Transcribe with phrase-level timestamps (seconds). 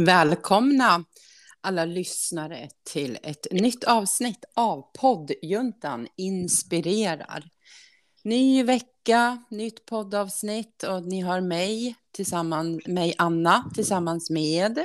[0.00, 1.04] Välkomna
[1.60, 7.44] alla lyssnare till ett nytt avsnitt av poddjuntan inspirerar.
[8.24, 14.78] Ny vecka, nytt poddavsnitt och ni har mig tillsammans mig Anna tillsammans med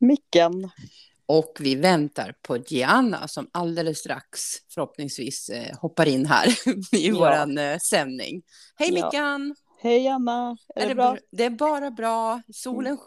[0.00, 0.70] Micken.
[1.26, 4.40] och vi väntar på Gianna som alldeles strax
[4.74, 6.46] förhoppningsvis eh, hoppar in här
[6.96, 7.14] i Ja.
[7.18, 8.42] våran eh, sändning.
[8.76, 9.04] Hej Ja.
[9.06, 9.54] Mickan!
[9.82, 11.16] Hej Anna, är, Är det det, bra?
[11.32, 12.42] det är bara bra.
[12.54, 12.98] Solen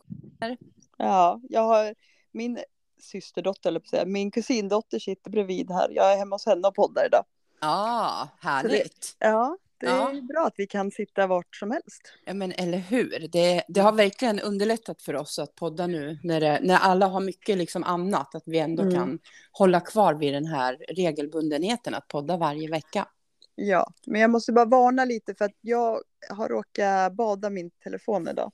[0.98, 1.96] Ja, jag har
[2.32, 2.60] min
[3.02, 5.90] systerdotter, eller säga, min kusindotter sitter bredvid här.
[5.92, 7.26] Jag är hemma hos henne och poddar idag.
[7.62, 9.16] Ja, härligt.
[9.20, 10.12] Ja, det Ja.
[10.12, 12.02] är bra att vi kan sitta vart som helst.
[12.26, 13.28] Ja, men eller hur?
[13.32, 17.20] Det, det har verkligen underlättat för oss att podda nu när, det, när alla har
[17.22, 18.96] mycket liksom annat, att vi ändå Mm.
[18.96, 19.20] kan
[19.52, 23.08] hålla kvar vid den här regelbundenheten att podda varje vecka.
[23.56, 28.28] Ja, men jag måste bara varna lite för att jag har råkat bada min telefon
[28.28, 28.52] idag.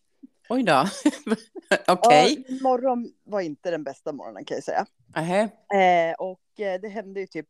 [0.50, 0.86] Oj då.
[1.88, 2.46] Okej.
[2.48, 4.86] Ja, morgon var inte den bästa morgonen kan jag säga.
[5.16, 5.42] Nähä.
[5.44, 7.48] Eh, och eh, det hände ju typ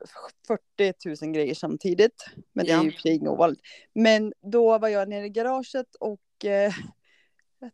[0.78, 2.26] 40 000 grejer samtidigt.
[2.54, 2.92] Men det är Ja.
[3.06, 3.62] ju i och ovanligt.
[3.96, 6.74] Men då var jag nere i garaget och eh,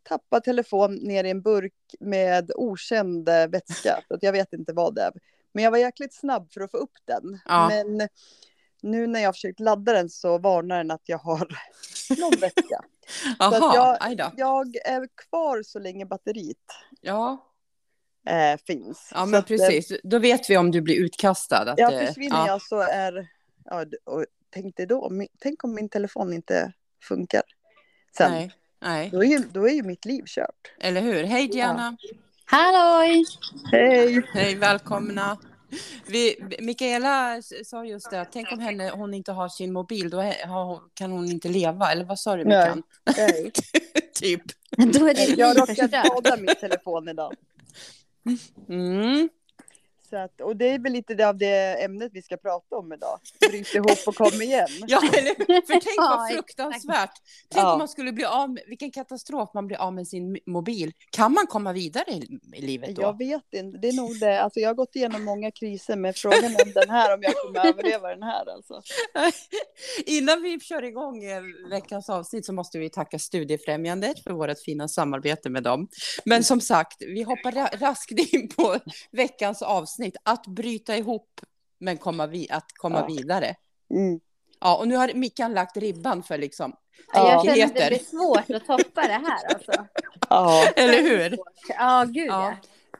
[0.02, 4.00] tappade telefon ner i en burk med okänd eh, vätska.
[4.08, 5.12] Så jag vet inte vad det är.
[5.52, 7.38] Men jag var jäkligt snabb för att få upp den.
[7.44, 7.68] Ja.
[7.68, 8.08] Men
[8.82, 11.38] nu när jag har försökt ladda den så varnar den att jag har
[12.20, 12.44] någon
[13.38, 14.32] att Jaha, jag-.
[14.36, 16.56] Jag är kvar så länge batteriet
[17.00, 17.46] Ja,
[18.28, 19.10] eh, finns.
[19.14, 20.00] ja Så men att, eh, precis.
[20.04, 21.56] Då vet vi om du blir utkastad.
[21.70, 22.46] Att, Ja, eh, försvinner ja.
[22.46, 23.28] jag så är...
[23.64, 26.72] Ja, och tänk dig då, tänk om min telefon inte
[27.08, 27.42] funkar.
[28.16, 30.72] Sen, Nej, nej, då, är ju, då är ju mitt liv kört.
[30.80, 31.24] eller hur?
[31.24, 31.96] Hej Diana.
[32.44, 33.24] Halloj!
[33.72, 34.22] Hej!
[34.32, 35.38] Hej, välkomna.
[36.06, 40.32] Vi, Mikaela sa just det, tänk om henne, hon inte har sin mobil, då
[40.94, 41.92] kan hon inte leva.
[41.92, 42.68] Eller vad sa du, Nej.
[42.68, 42.82] Mikan?
[43.16, 43.52] Hej.
[44.14, 44.42] typ.
[44.76, 47.34] Då är det Jag har liv råkat bada min telefon idag.
[48.68, 49.28] Mm.
[50.10, 52.92] Så att, och det är väl lite det av det ämnet vi ska prata om
[52.92, 53.18] idag.
[53.50, 54.68] Bryt ihop och kom igen.
[54.86, 55.34] Ja, eller?
[55.66, 57.10] För tänk vad fruktansvärt.
[57.50, 57.72] Tänk Ja.
[57.72, 60.92] om man skulle bli av med, vilken katastrof man blir av med sin mobil.
[61.10, 63.02] Kan man komma vidare i, i livet då?
[63.02, 64.42] Jag vet inte, det är nog det.
[64.42, 67.66] Alltså jag har gått igenom många kriser med frågan om den här, om jag kommer
[67.68, 68.82] överleva den här alltså.
[70.06, 74.88] Innan vi kör igång eh, veckans avsnitt så måste vi tacka Studiefrämjandet för vårt fina
[74.88, 75.88] samarbete med dem.
[76.24, 78.78] Men som sagt, vi hoppar ra- raskt in på
[79.12, 79.99] veckans avsnitt.
[80.22, 81.40] Att bryta ihop
[81.78, 83.06] men komma vi- att komma Ja.
[83.14, 83.54] vidare.
[83.94, 84.20] Mm.
[84.60, 86.72] Ja, och nu har Mickan lagt ribban för liksom
[87.14, 89.72] Ja, jag känner att det blir svårt att toppa det här alltså.
[90.30, 91.38] Ja, Eller hur?
[91.68, 92.44] Ja, gud Ja.
[92.50, 92.56] ja.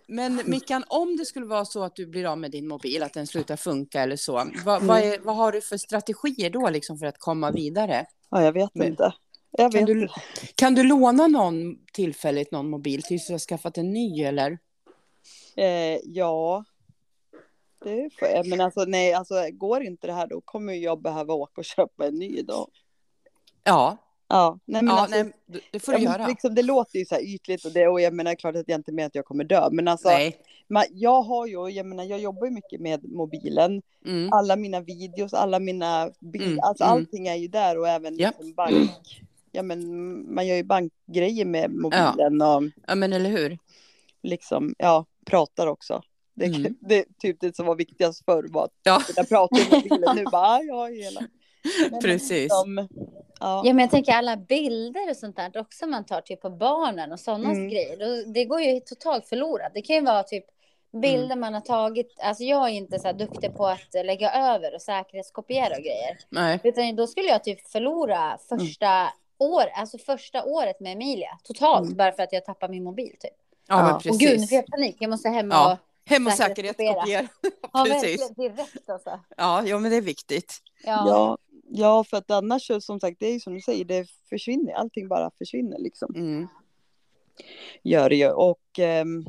[0.06, 3.12] Men Mickan, om det skulle vara så att du blir av med din mobil, att
[3.14, 4.32] den slutar funka eller så,
[4.64, 5.12] vad, vad, Mm.
[5.12, 8.06] är, vad har du för strategier då liksom för att komma vidare?
[8.30, 9.12] ja jag vet inte.
[9.50, 10.08] Jag Kan vet du,
[10.54, 14.58] kan du låna någon tillfälligt någon mobil tills du har skaffat en ny eller?
[15.56, 16.64] Eh, ja.
[17.84, 18.46] Det får jag.
[18.48, 22.06] Men alltså nej, alltså går inte det här då kommer jag behöva åka och köpa
[22.06, 22.68] en ny då.
[23.64, 23.96] Ja,
[24.32, 25.32] Ja, nej men ja alltså, nej,
[25.72, 26.26] det- får du ja, göra.
[26.26, 28.78] Liksom, det låter ju så här ytligt och det och jag menar klart att jag
[28.78, 29.68] inte menar att jag kommer dö.
[29.72, 30.36] Men alltså, Nej.
[30.68, 33.82] man, jag har ju, jag menar jag jobbar ju mycket med mobilen.
[34.06, 34.32] Mm.
[34.32, 36.96] Alla mina videos, alla mina bilder, Mm, alltså mm.
[36.96, 38.28] allting är ju där och även Ja.
[38.28, 39.22] liksom bank.
[39.52, 39.80] Ja men
[40.34, 43.58] man gör ju bankgrejer med mobilen och Ja, men eller hur?
[44.22, 46.02] liksom, ja, pratar också.
[46.40, 46.76] Det, Mm.
[46.80, 50.16] det är typ det som var viktigast förr var att Ja, kunna prata i mobilen.
[50.16, 51.20] Nu bara, "Ah, ja, hela.
[51.20, 52.30] Nej, men precis.
[52.30, 52.88] liksom,
[53.40, 53.62] ja.
[53.64, 57.12] Ja, men jag tänker alla bilder och sånt där också man tar typ på barnen
[57.12, 57.68] och sådana Mm.
[57.68, 57.96] grejer.
[58.24, 59.72] Då- Det går ju totalt förlorat.
[59.74, 60.44] Det kan ju vara typ
[61.02, 61.40] bilder Mm.
[61.40, 62.14] man har tagit.
[62.22, 66.18] Alltså jag är inte så här duktig på att lägga över och säkerhetskopiera och grejer.
[66.28, 66.60] Nej.
[66.64, 69.08] Utan då skulle jag typ förlora första
[69.38, 71.96] år, alltså första året med Emilia totalt Mm.
[71.96, 73.30] bara för att jag tappar min mobil typ.
[73.68, 73.82] Ja, Ja.
[73.82, 74.48] men Och gud, nu precis.
[74.48, 74.96] får jag panik.
[75.00, 77.02] Jag måste hem och Ja, Hem och säkerhetskopiera.
[77.06, 77.28] säkerhetskopiera.
[77.72, 78.30] Ja, precis.
[78.36, 79.20] direkt alltså.
[79.36, 80.58] Ja, jo, men det är viktigt.
[80.84, 81.04] Ja.
[81.08, 81.38] Ja,
[81.68, 84.72] ja, för att annars så, som sagt, det är ju som du säger, det försvinner,
[84.72, 86.14] allting bara försvinner liksom.
[86.14, 86.48] Mm.
[87.82, 88.30] Gör det ju.
[88.30, 89.26] Och ehm,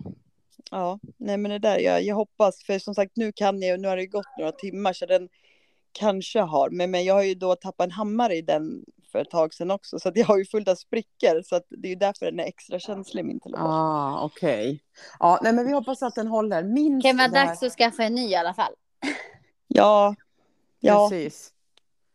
[0.71, 3.87] ja, nej men det där, jag, jag hoppas, för som sagt nu kan jag, nu
[3.87, 5.29] har det gått några timmar så den
[5.91, 9.29] kanske har, men, men jag har ju då tappat en hammare i den för ett
[9.29, 11.89] tag sedan också, så att jag har ju fullt av sprickor, så att det är
[11.89, 13.65] ju därför den är extra känslig min telefon.
[13.67, 14.83] Ah, okej.
[15.19, 18.03] Ja, nej, men vi hoppas att den håller minst Det kan vara dags att skaffa
[18.03, 18.73] en ny i alla fall.
[19.67, 20.15] Ja,
[20.79, 21.53] ja, Precis.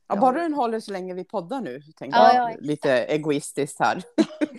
[0.09, 0.21] Ja, Ja.
[0.21, 2.53] bara den håller så länge vi poddar nu, tänkte Ja, jag.
[2.53, 2.57] ja.
[2.61, 4.03] Lite egoistiskt här.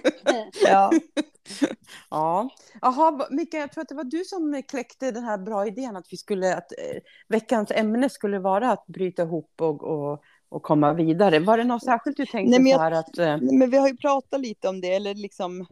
[0.65, 0.91] ja,
[2.09, 2.49] Ja.
[2.81, 6.07] Jaha, Mikael, jag tror att det var du som kläckte den här bra idén att
[6.09, 10.93] vi skulle, att eh, veckans ämne skulle vara att bryta ihop och, och, och komma
[10.93, 11.39] vidare.
[11.39, 13.17] Var det något särskilt du tänkte Nej, men så jag- här att...
[13.17, 15.65] Eh, men vi har ju pratat lite om det, eller liksom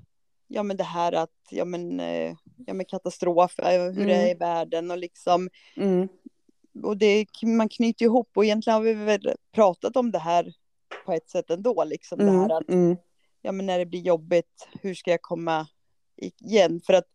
[0.47, 2.35] ja men det här att, ja men, eh,
[2.67, 4.07] ja men katastrof, eh, hur Mm.
[4.07, 6.07] det är i världen och liksom, Mm.
[6.83, 10.53] och det, man knyter ihop och egentligen har vi väl pratat om det här
[11.05, 12.39] på ett sätt ändå, liksom det Mm.
[12.39, 12.97] här att, Mm.
[13.41, 15.67] ja men när det blir jobbigt, hur ska jag komma
[16.17, 16.81] igen?
[16.85, 17.07] För att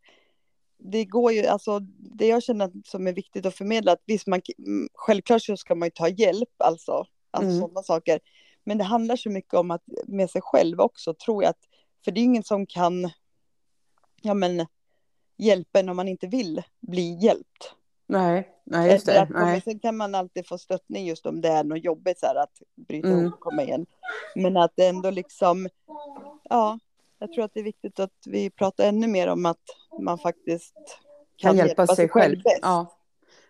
[0.79, 1.79] det går ju, alltså
[2.17, 5.75] det jag känner som är viktigt att förmedla, att visst man, mm, självklart så ska
[5.75, 7.61] man ju ta hjälp, alltså, alltså Mm.
[7.61, 8.21] sådana saker.
[8.65, 11.69] Men det handlar så mycket om att med sig själv också, tror jag att,
[12.05, 13.11] för det är ingen som kan,
[14.23, 14.67] ja men,
[15.37, 17.75] hjälpa en om man inte vill bli hjälpt.
[18.07, 19.21] Nej, nej just det.
[19.23, 19.61] att Nej.
[19.61, 22.63] sen kan man alltid få stöttning just om det är något jobbigt så här att
[22.77, 23.21] bryta Mm.
[23.21, 23.87] ihop och komma igen.
[24.35, 25.69] Men att det ändå liksom,
[26.43, 26.79] ja,
[27.19, 29.63] jag tror att det är viktigt att vi pratar ännu mer om att
[30.01, 30.75] man faktiskt
[31.37, 32.43] Kan hjälpa sig själv.
[32.43, 32.59] bäst.
[32.63, 32.87] Ja.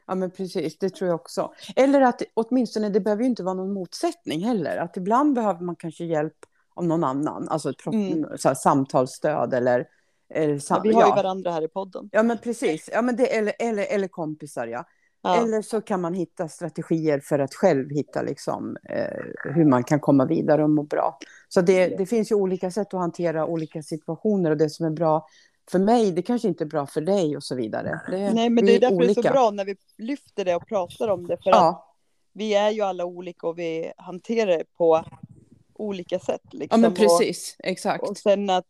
[0.06, 0.78] Ja, men precis.
[0.78, 1.52] Det tror jag också.
[1.76, 4.76] Eller att åtminstone, det behöver ju inte vara någon motsättning heller.
[4.76, 6.36] Att ibland behöver man kanske hjälp
[6.74, 7.48] av någon annan.
[7.48, 8.24] Alltså ett Mm.
[8.44, 9.88] här, samtalsstöd eller...
[10.34, 11.14] eller Ja, sam- vi har ju ja.
[11.16, 12.08] varandra här i podden.
[12.12, 12.90] Ja, men precis.
[12.92, 14.84] Ja, men det, eller, eller, eller kompisar, ja.
[15.22, 15.36] Ja.
[15.42, 20.00] Eller så kan man hitta strategier för att själv hitta liksom, eh, hur man kan
[20.00, 21.18] komma vidare och må bra.
[21.48, 24.90] Så det, det finns ju olika sätt att hantera olika situationer och det som är
[24.90, 25.26] bra
[25.70, 28.00] för mig, det kanske inte är bra för dig och så vidare.
[28.10, 29.22] Det, Nej, men det är därför det är olika.
[29.22, 31.36] så bra när vi lyfter det och pratar om det.
[31.42, 31.94] För att Ja,
[32.32, 35.04] vi är ju alla olika och vi hanterar det på
[35.74, 36.40] olika sätt.
[36.50, 36.80] ja, Liksom.
[36.80, 37.56] men Och- precis.
[37.58, 38.08] Exakt.
[38.08, 38.66] Och sen att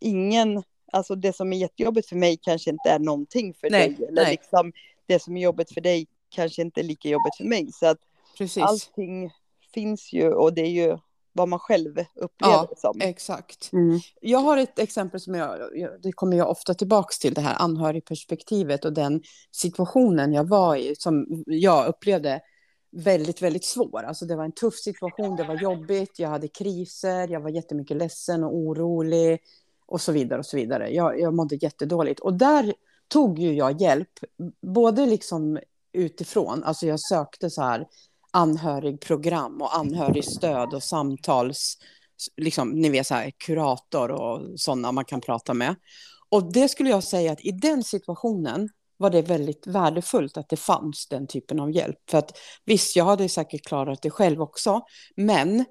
[0.00, 0.62] ingen,
[0.92, 4.06] alltså det som är jättejobbigt för mig kanske inte är någonting för Nej, dig.
[4.08, 4.30] Eller nej.
[4.30, 4.72] liksom
[5.06, 7.72] det som är jobbigt för dig kanske inte är lika jobbigt för mig.
[7.72, 7.98] Så att
[8.38, 8.62] precis.
[8.62, 9.30] allting
[9.74, 10.98] finns ju och det är ju
[11.34, 13.00] vad man själv upplever Ja, det som.
[13.00, 13.72] Exakt.
[13.72, 14.00] Mm.
[14.20, 15.58] Jag har ett exempel som jag,
[16.02, 19.22] det kommer jag ofta tillbaks till, det här anhörigperspektivet och den
[19.52, 22.40] situationen jag var i, som jag upplevde
[22.96, 24.02] väldigt, väldigt svår.
[24.02, 27.96] Alltså det var en tuff situation, det var jobbigt, jag hade kriser, jag var jättemycket
[27.96, 29.40] ledsen och orolig
[29.86, 30.94] och så vidare och så vidare.
[30.94, 32.74] Jag, jag mådde jättedåligt och där
[33.08, 34.08] tog ju jag hjälp,
[34.62, 35.58] både liksom
[35.92, 37.86] utifrån, alltså jag sökte så här
[38.34, 41.78] anhörigprogram och anhörigstöd och samtals,
[42.36, 45.74] liksom, ni vet så här, kurator och sådana man kan prata med.
[46.28, 50.56] Och det skulle jag säga att i den situationen var det väldigt värdefullt att det
[50.56, 51.98] fanns den typen av hjälp.
[52.10, 54.80] För att visst, jag hade säkert klarat det själv också,
[55.16, 55.64] men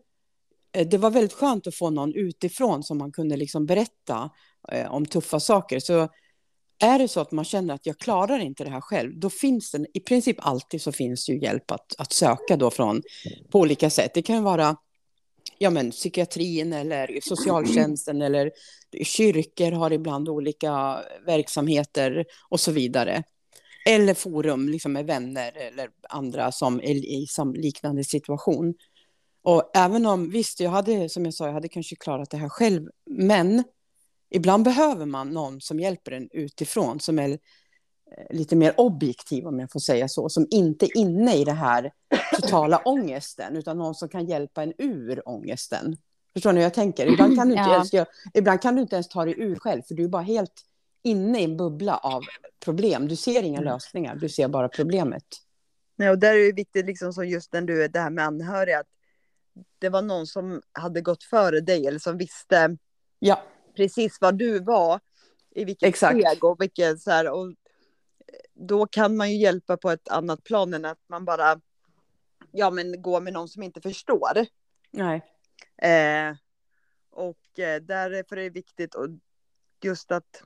[0.73, 4.29] eh, det var väldigt skönt att få någon utifrån som man kunde liksom berätta
[4.71, 5.79] eh, om tuffa saker.
[5.79, 6.09] Så
[6.79, 9.71] är det så att man känner att jag klarar inte det här själv, då finns
[9.71, 13.01] det i princip alltid så finns ju hjälp att, att söka då från
[13.51, 14.11] på olika sätt.
[14.13, 14.77] Det kan vara
[15.57, 18.51] ja, men, psykiatrin eller socialtjänsten eller
[19.03, 23.23] kyrkor har ibland olika verksamheter och så vidare.
[23.89, 28.73] Eller forum liksom med vänner eller andra som är i liknande situation.
[29.43, 32.49] Och även om, visst, jag hade, som jag sa, jag hade kanske klarat det här
[32.49, 33.63] själv, men
[34.33, 37.37] ibland behöver man någon som hjälper en utifrån, som är eh,
[38.29, 41.91] lite mer objektiv, om jag får säga så, som inte är inne i det här
[42.41, 45.97] totala ångesten, utan någon som kan hjälpa en ur ångesten.
[46.33, 47.07] Förstår ni hur jag tänker?
[47.07, 47.73] Ibland kan du inte, Ja.
[47.73, 50.21] ens, göra- ibland kan du inte ens ta dig ur själv, för du är bara
[50.21, 50.61] helt
[51.03, 52.21] inne i en bubbla av
[52.59, 53.07] problem.
[53.07, 55.23] Du ser inga lösningar, du ser bara problemet.
[55.95, 58.25] Nej, och där är det viktigt, liksom som just när du är det här med
[58.25, 58.87] anhöriga, att
[59.79, 62.77] det var någon som hade gått före dig eller som visste
[63.19, 63.43] Ja,
[63.75, 64.99] precis vad du var
[65.55, 66.19] i vilket Exakt.
[66.19, 67.53] steg och vilket så här, och
[68.53, 71.61] då kan man ju hjälpa på ett annat plan än att man bara
[72.51, 74.45] ja men går med någon som inte förstår.
[74.91, 75.21] nej,
[75.77, 76.35] Eh,
[77.09, 79.07] och eh, därför är det viktigt och
[79.83, 80.43] just att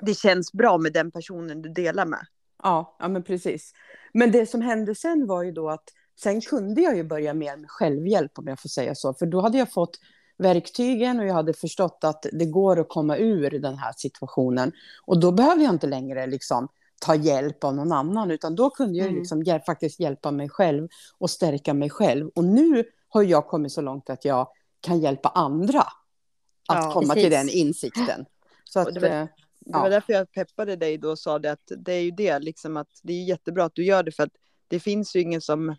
[0.00, 2.26] det känns bra med den personen du delar med.
[2.62, 3.72] Ja, ja, men precis.
[4.12, 5.84] Men det som hände sen var ju då att
[6.20, 9.14] sen kunde jag ju börja mer med självhjälp om jag får säga så.
[9.14, 9.98] För då hade jag fått
[10.38, 14.72] verktygen och jag hade förstått att det går att komma ur den här situationen.
[15.04, 16.68] Och då behöver jag inte längre liksom
[17.00, 19.18] ta hjälp av någon annan, utan då kunde jag Mm.
[19.18, 22.28] liksom hjäl- faktiskt hjälpa mig själv och stärka mig själv.
[22.34, 24.48] Och nu har jag kommit så långt att jag
[24.80, 27.38] kan hjälpa andra att Ja, komma till precis.
[27.38, 28.24] den insikten.
[28.64, 29.26] Så att, det var- eh,
[29.64, 29.80] Det Ja.
[29.82, 32.76] var därför jag peppade dig då och sa det att det är ju det liksom
[32.76, 34.32] att det är jättebra att du gör det för att
[34.68, 35.76] det finns ju ingen som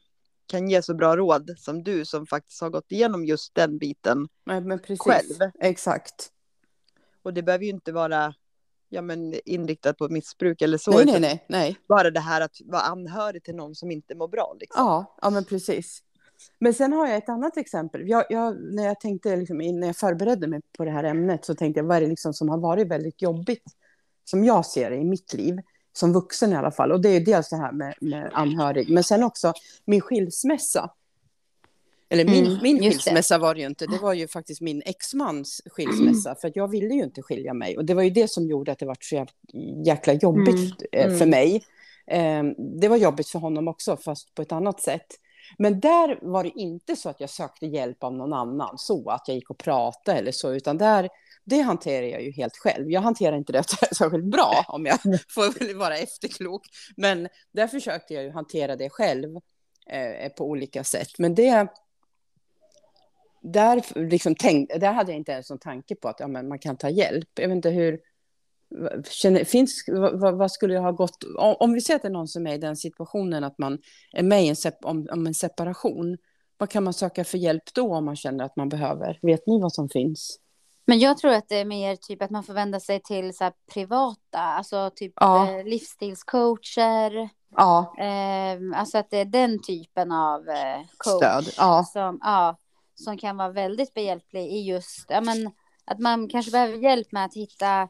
[0.48, 4.28] kan ge så bra råd som du som faktiskt har gått igenom just den biten
[4.46, 5.52] nej, själv.
[5.60, 6.30] Exakt.
[7.24, 8.34] Och det behöver ju inte vara
[8.90, 10.92] ja, men inriktat på missbruk eller så.
[10.92, 11.78] Nej, nej, nej, nej.
[11.88, 14.56] Bara det här att vara anhörig till någon som inte mår bra.
[14.60, 14.86] Liksom.
[14.86, 16.04] Ja, ja, men precis.
[16.60, 18.10] Men sen har jag ett annat exempel.
[18.10, 21.56] Jag, jag, när jag tänkte, liksom, när jag förberedde mig på det här ämnet så
[21.56, 23.64] tänkte jag, vad är det liksom som har varit väldigt jobbigt,
[24.24, 25.60] som jag ser det i mitt liv,
[25.94, 26.92] som vuxen i alla fall.
[26.92, 29.54] Och det är ju dels det här med, med anhörig, men sen också
[29.86, 30.90] min skilsmässa.
[32.10, 33.12] Eller min, Mm, min just det.
[33.12, 36.36] skilsmässa var det ju inte, det var ju faktiskt min exmans skilsmässa.
[36.36, 37.78] För att jag ville ju inte skilja mig.
[37.78, 41.12] Och det var ju det som gjorde att det var så jäk- jäkla jobbigt Mm,
[41.12, 41.30] eh, för mm.
[41.30, 41.64] mig.
[42.08, 42.44] Eh,
[42.82, 45.08] Det var jobbigt för honom också, fast på ett annat sätt.
[45.58, 49.28] Men där var det inte så att jag sökte hjälp av någon annan, så att
[49.28, 51.10] jag gick och pratade eller så, utan där,
[51.46, 52.92] det hanterar jag ju helt själv.
[52.92, 53.64] Jag hanterar inte det
[53.96, 56.68] särskilt bra, om jag får vara efterklok.
[56.98, 59.36] Men där försökte jag ju hantera det själv
[59.90, 61.10] eh, på olika sätt.
[61.18, 61.68] Men det...
[63.46, 66.60] Där, liksom tänk, där hade jag inte ens någon tanke på att ja, men man
[66.60, 67.30] kan ta hjälp.
[67.36, 68.00] Jag vet inte hur...
[69.10, 71.24] Känner, finns, vad, vad skulle jag ha gått...
[71.38, 73.80] Om, om vi säger att det är någon som är i den situationen att man
[74.12, 76.18] är med i en, sep, om, om en separation.
[76.58, 79.20] Vad kan man söka för hjälp då om man känner att man behöver?
[79.22, 80.40] Vet ni vad som finns?
[80.86, 83.52] Men jag tror att det är mer typ att man får vända sig till så
[83.74, 85.50] privata, alltså typ Ja.
[85.60, 87.30] eh, livsstilscoacher.
[87.56, 91.50] Ja, Eh, alltså att det är den typen av eh, coach stöd.
[91.58, 92.58] Ja, som, ja,
[92.96, 95.52] som kan vara väldigt behjälplig i just ja, men,
[95.86, 97.90] att man kanske behöver hjälp med att hitta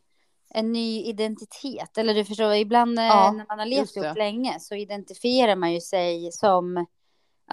[0.50, 1.98] en ny identitet.
[1.98, 5.74] Eller du förstår, ibland eh, Ja, när man har levt ihop länge så identifierar man
[5.74, 6.86] ju sig som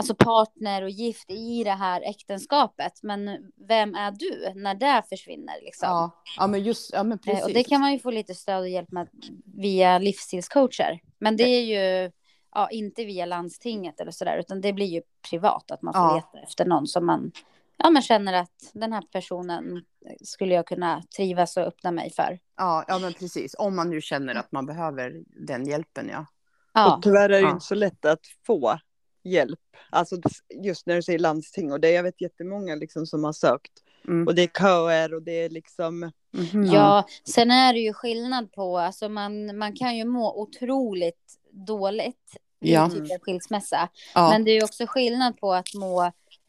[0.00, 2.92] alltså partner och gift i det här äktenskapet.
[3.02, 5.88] Men vem är du när det försvinner liksom?
[5.88, 6.22] ja.
[6.36, 7.44] ja men just, ja men Eh, precis.
[7.44, 9.08] Och det kan man ju få lite stöd och hjälp med
[9.44, 11.00] via livsstilscoacher.
[11.18, 12.10] Men det är ju
[12.54, 16.14] ja, inte via landstinget eller sådär, utan det blir ju privat att man får Ja.
[16.14, 17.32] leta efter någon som man
[17.76, 19.84] ja, men känner att den här personen
[20.22, 22.38] skulle jag kunna trivas och öppna mig för.
[22.56, 23.54] Ja, ja, men precis.
[23.58, 26.26] Om man nu känner att man behöver den hjälpen, ja.
[26.72, 27.50] Ja, Och tyvärr är det ju Ja.
[27.50, 28.78] inte så lätt att få
[29.22, 29.58] hjälp.
[29.90, 30.16] Alltså
[30.64, 33.72] just när du säger landsting och det, jag vet jättemånga liksom som har sökt.
[34.08, 34.26] Mm.
[34.26, 36.64] Och det är köer och det är liksom, Mhm.
[36.64, 42.36] ja, sen är det ju skillnad på, alltså man, man kan ju må otroligt dåligt
[42.60, 42.90] vid Ja.
[42.90, 43.88] typ en skilsmässa.
[44.14, 44.30] ja.
[44.30, 46.02] Men det är ju också skillnad på att må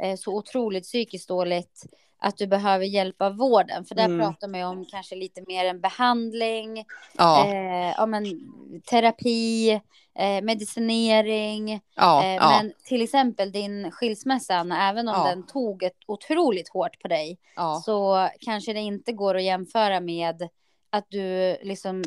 [0.03, 1.83] eh, så otroligt psykiskt dåligt
[2.23, 3.85] att du behöver hjälp av vården.
[3.85, 4.19] För där Mm.
[4.19, 6.85] pratar man ju om kanske lite mer en behandling,
[7.17, 8.25] ja, eh, ja, men,
[8.89, 9.71] terapi,
[10.15, 11.81] eh, medicinering.
[11.95, 12.49] ja, eh, ja.
[12.49, 17.37] Men till exempel din skilsmässa, Anna, även om den tog ett otroligt hårt på dig,
[17.81, 20.49] så kanske det inte går att jämföra med
[20.89, 22.03] att du liksom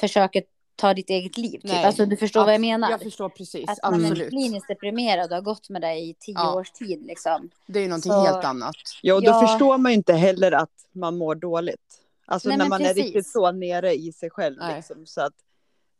[0.00, 0.42] försöker
[0.78, 1.50] ta ditt eget liv.
[1.50, 1.64] Typ.
[1.64, 1.84] Nej.
[1.84, 2.90] Alltså du förstår vad jag menar.
[2.90, 6.34] Jag förstår precis, Att man är kliniskt deprimerad och har gått med dig i tio
[6.36, 6.54] Ja.
[6.54, 7.06] års tid.
[7.06, 7.50] Liksom.
[7.66, 8.74] Det är ju någonting Så- helt annat.
[9.02, 9.46] ja och då Ja.
[9.46, 12.00] förstår man ju inte heller att man mår dåligt.
[12.26, 13.04] Alltså Nej, när man är precis.
[13.04, 15.06] riktigt så nere i sig själv liksom.
[15.06, 15.32] Så att,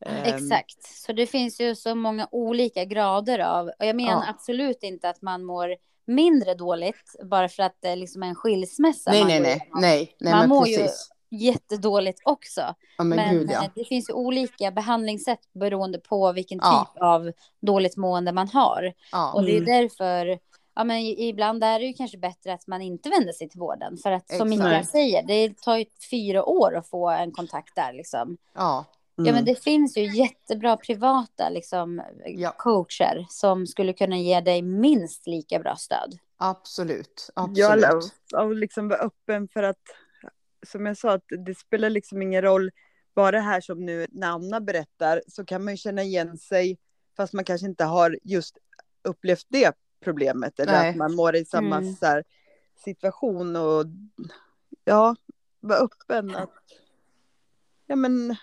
[0.06, 0.82] ehm, Exakt.
[1.04, 3.66] Så det finns ju så många olika grader av.
[3.78, 4.24] Och jag menar Ja.
[4.28, 5.74] absolut inte att man mår
[6.06, 9.10] mindre dåligt bara för att det liksom är en skilsmässa.
[9.10, 11.10] Nej, nej, nej, nej, nej, Man men mår ju- precis.
[11.30, 12.60] Jättedåligt också.
[12.98, 13.64] Ja, men, Men, gud, ja.
[13.64, 16.90] eh, det finns ju olika behandlingssätt beroende på vilken Ja.
[16.94, 18.92] typ av dåligt mående man har.
[19.12, 19.82] Ja, Och det är Mm.
[19.82, 20.38] därför,
[20.74, 23.96] ja men ibland är det ju kanske bättre att man inte vänder sig till vården.
[24.02, 24.48] För att som.
[24.48, 28.36] Mikael säger, det tar ju fyra år att få en kontakt där liksom.
[28.54, 28.84] ja,
[29.20, 29.44] Ja men mm.
[29.44, 32.54] det finns ju jättebra privata liksom Ja.
[32.58, 36.18] coacher som skulle kunna ge dig minst lika bra stöd.
[36.36, 37.30] absolut.
[37.34, 38.12] Ja, absolut.
[38.36, 39.76] och liksom vara öppen för att,
[40.66, 42.70] som jag sa, att det spelar liksom ingen roll.
[43.14, 46.78] Bara här som nu när Anna berättar så kan man ju känna igen sig
[47.16, 48.58] fast man kanske inte har just
[49.02, 50.90] upplevt det problemet eller Nej.
[50.90, 51.94] att man mår i samma Mm.
[52.02, 52.24] här,
[52.84, 53.84] situation och
[54.84, 55.16] ja,
[55.60, 56.50] vara öppen att
[57.86, 58.36] ja men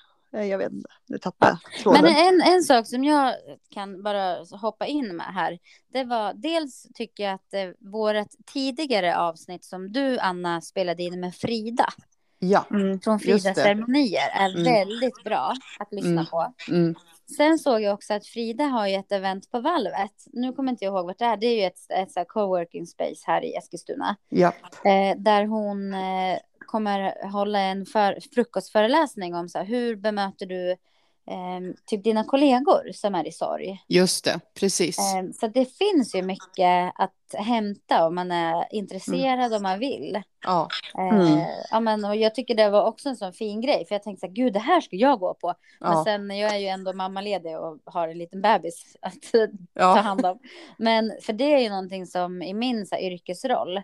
[0.43, 2.01] jag vet inte, nu tappade jag tråden.
[2.03, 3.33] Men en, en sak som jag
[3.69, 5.59] kan bara hoppa in med här.
[5.93, 11.19] Det var dels tycker jag att eh, vårt tidigare avsnitt som du Anna spelade in
[11.19, 11.85] med Frida.
[12.39, 12.65] Ja.
[12.71, 12.99] Mm.
[12.99, 14.63] Från Fridas ceremonier är Mm.
[14.63, 16.25] väldigt bra att lyssna Mm.
[16.25, 16.53] på.
[16.69, 16.95] Mm.
[17.37, 20.11] Sen såg jag också att Frida har ju ett event på Valvet.
[20.33, 21.37] Nu kommer inte jag ihåg vart det är.
[21.37, 24.15] Det är ju ett, ett här coworking space här i Eskilstuna.
[24.29, 24.53] Ja.
[24.85, 30.71] Eh, där hon eh, kommer hålla en för, frukostföreläsning om så här, hur bemöter du
[31.27, 33.83] eh, typ dina kollegor som är i sorg.
[33.87, 34.97] Just det, precis.
[34.99, 40.21] Eh, så det finns ju mycket att hämta om man är intresserad om man vill.
[40.45, 40.67] Ja,
[40.97, 41.39] Eh, Mm.
[41.71, 43.85] ja, men, och jag tycker det var också en sån fin grej.
[43.87, 45.53] För jag tänkte så här, gud det här ska jag gå på.
[45.79, 49.47] Men ja, sen, jag är ju ändå mammaledig och har en liten bebis att ta
[49.73, 49.95] ja.
[49.95, 50.39] hand om.
[50.77, 53.81] Men för det är ju någonting som i min så här, yrkesroll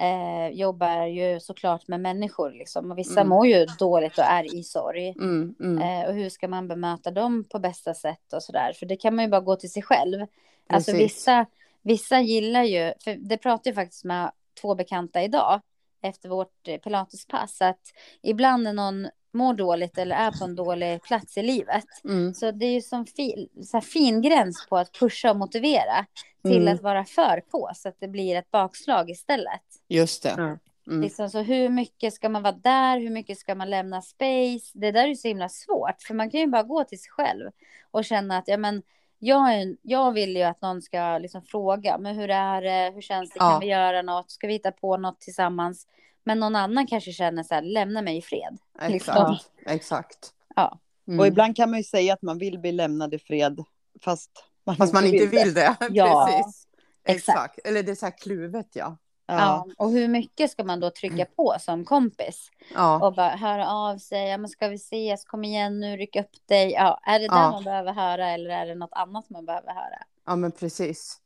[0.00, 2.50] eh, jobbar ju såklart med människor.
[2.50, 2.90] Liksom.
[2.90, 3.28] Och vissa Mm.
[3.28, 5.08] mår ju dåligt och är i sorg.
[5.08, 5.82] Mm, mm.
[5.82, 8.72] Eh, och hur ska man bemöta dem på bästa sätt och sådär.
[8.72, 10.26] För det kan man ju bara gå till sig själv.
[10.68, 11.04] Alltså Precis.
[11.16, 11.46] vissa,
[11.82, 14.30] vissa gillar ju, för det pratar jag faktiskt med
[14.60, 15.60] två bekanta idag
[16.02, 17.80] efter vårt eh, pilatespass, att
[18.22, 21.84] ibland när någon mår dåligt eller är på en dålig plats i livet.
[22.04, 22.34] Mm.
[22.34, 26.06] Så det är ju som fin, så här fin gräns på att pusha och motivera
[26.42, 26.74] till Mm.
[26.74, 29.62] att vara för på så att det blir ett bakslag istället.
[29.88, 30.34] Just det.
[30.36, 30.58] Ja.
[30.86, 31.02] Mm.
[31.02, 32.98] Liksom, så hur mycket ska man vara där?
[33.00, 34.70] Hur mycket ska man lämna space?
[34.74, 37.50] Det där är så himla svårt, för man kan ju bara gå till sig själv
[37.90, 38.82] och känna att ja, men,
[39.18, 42.92] jag, är, jag vill ju att någon ska liksom fråga, men hur är det?
[42.94, 43.38] Hur känns det?
[43.38, 43.58] Kan Ja.
[43.58, 44.30] vi göra något?
[44.30, 45.86] Ska vi hitta på något tillsammans?
[46.24, 48.58] Men någon annan kanske känner så här, lämna mig i fred.
[48.88, 49.14] Liksom.
[49.32, 49.50] Exakt.
[49.66, 50.34] Exakt.
[50.56, 50.78] Ja.
[51.08, 51.20] Mm.
[51.20, 53.64] Och ibland kan man ju säga att man vill bli lämnad i fred,
[54.04, 54.30] fast
[54.66, 55.76] man, Fast man inte vill det.
[55.90, 56.66] Ja, Precis.
[57.04, 57.28] exakt.
[57.38, 57.58] Exakt.
[57.66, 58.96] Eller det är så här kluvet, ja.
[59.26, 59.36] Ja.
[59.38, 59.66] Ja.
[59.78, 62.50] Och hur mycket ska man då trycka på som kompis?
[62.74, 63.06] Ja.
[63.06, 66.30] Och bara höra av sig, ja men ska vi ses, kom igen nu, ryck upp
[66.48, 66.70] dig.
[66.72, 67.50] Ja, är det där Ja.
[67.50, 70.02] man behöver höra eller är det något annat man behöver höra?
[70.26, 71.20] ja, men precis.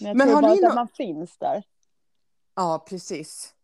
[0.00, 1.62] Men jag Men tror har bara ni att nå- man finns där.
[2.54, 3.54] Ja, precis.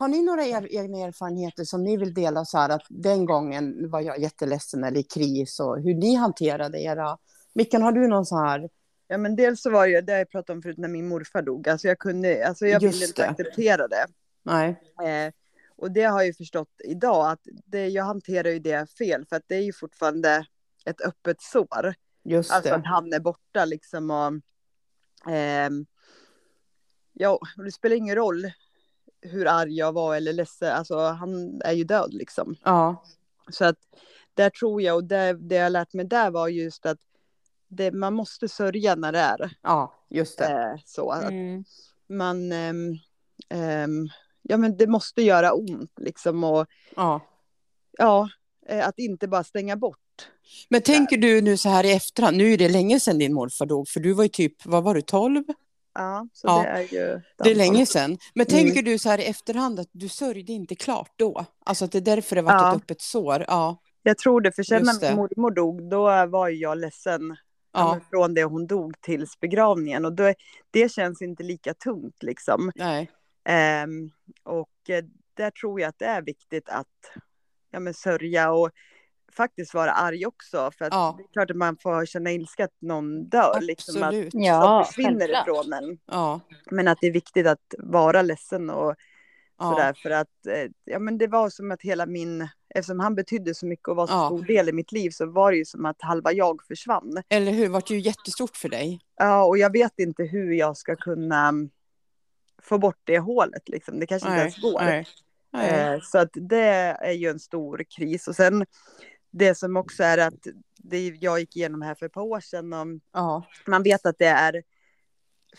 [0.00, 3.90] Har ni några er, egna erfarenheter som ni vill dela så här att den gången
[3.90, 7.18] var jag jätteledsen eller i kris och hur ni hanterade era...
[7.52, 8.68] Mickan, har du någon så här?
[9.08, 11.42] Ja, men dels så var det ju, det jag pratat om förut, när min morfar
[11.42, 11.68] dog.
[11.68, 13.28] Alltså jag kunde, alltså jag Just ville inte det.
[13.28, 14.06] acceptera det.
[14.42, 14.68] Nej.
[15.04, 15.32] Eh,
[15.76, 19.36] och det har jag ju förstått idag, att det, jag hanterar ju det fel, för
[19.36, 20.46] att det är ju fortfarande
[20.84, 21.94] ett öppet sår.
[22.24, 22.76] Just Alltså det.
[22.76, 24.32] att han är borta liksom och...
[25.32, 25.86] ehm,
[27.12, 28.50] ja, det spelar ingen roll
[29.22, 32.56] hur arg jag var eller ledsen, alltså han är ju död liksom.
[32.64, 33.04] Ja.
[33.50, 33.76] Så att
[34.34, 36.98] där tror jag, och det, det jag lärt mig där var just att
[37.68, 40.44] det, man måste sörja när det är Ja, just det.
[40.74, 41.10] eh, så.
[41.10, 41.64] Att Mm.
[42.08, 42.94] man, ehm,
[43.48, 44.08] ehm,
[44.42, 47.20] ja men det måste göra ont liksom och Ja.
[47.98, 48.28] ja,
[48.66, 49.96] eh, att inte bara stänga bort.
[50.68, 53.66] Men tänker du nu så här i efterhand, nu är det länge sedan din morfar
[53.66, 55.44] dog, för du var ju typ, vad var du, 12?
[55.94, 57.20] Ja, så Ja, det är ju.
[57.44, 58.18] Det är länge sedan.
[58.34, 58.64] Men Mm.
[58.64, 61.44] tänker du så här i efterhand att du sörjde inte klart då?
[61.64, 62.70] Alltså att det är därför det var Ja.
[62.70, 63.44] ett öppet sår?
[63.48, 63.80] Ja.
[64.02, 67.36] Jag tror det, för sen när mormor dog, då var ju jag ledsen
[67.72, 68.00] ja.
[68.10, 70.04] Från det hon dog tills begravningen.
[70.04, 70.34] Och då,
[70.70, 72.72] det känns inte lika tungt liksom.
[72.74, 73.10] Nej.
[73.44, 74.10] Ehm,
[74.44, 75.04] och eh,
[75.34, 76.86] där tror jag att det är viktigt att
[77.70, 78.70] ja, men sörja och
[79.36, 80.70] faktiskt vara arg också.
[80.78, 81.14] För att Ja.
[81.18, 83.60] det är klart att man får känna ilska att någon dör.
[83.60, 84.30] Liksom, att Absolut.
[84.34, 85.46] Ja, försvinner självklart.
[85.48, 85.98] ifrån en.
[86.06, 86.40] Ja.
[86.70, 88.94] Men att det är viktigt att vara ledsen och
[89.62, 89.70] Ja.
[89.72, 89.92] sådär.
[90.02, 93.66] För att eh, ja, men det var som att hela min, eftersom han betydde så
[93.66, 94.26] mycket och var så Ja.
[94.26, 97.22] stor del i mitt liv så var det ju som att halva jag försvann.
[97.28, 99.00] Eller hur, vart ju jättestort för dig.
[99.16, 101.70] Ja, och jag vet inte hur jag ska kunna mm,
[102.62, 104.00] få bort det hålet liksom.
[104.00, 104.80] Det kanske inte ens går.
[104.80, 105.06] nej.
[105.52, 105.70] nej.
[105.94, 108.28] Eh, så att det är ju en stor kris.
[108.28, 108.66] Och sen
[109.30, 112.72] det som också är att det jag gick igenom här för ett par år sedan.
[112.72, 113.00] Om,
[113.66, 114.62] man vet att det är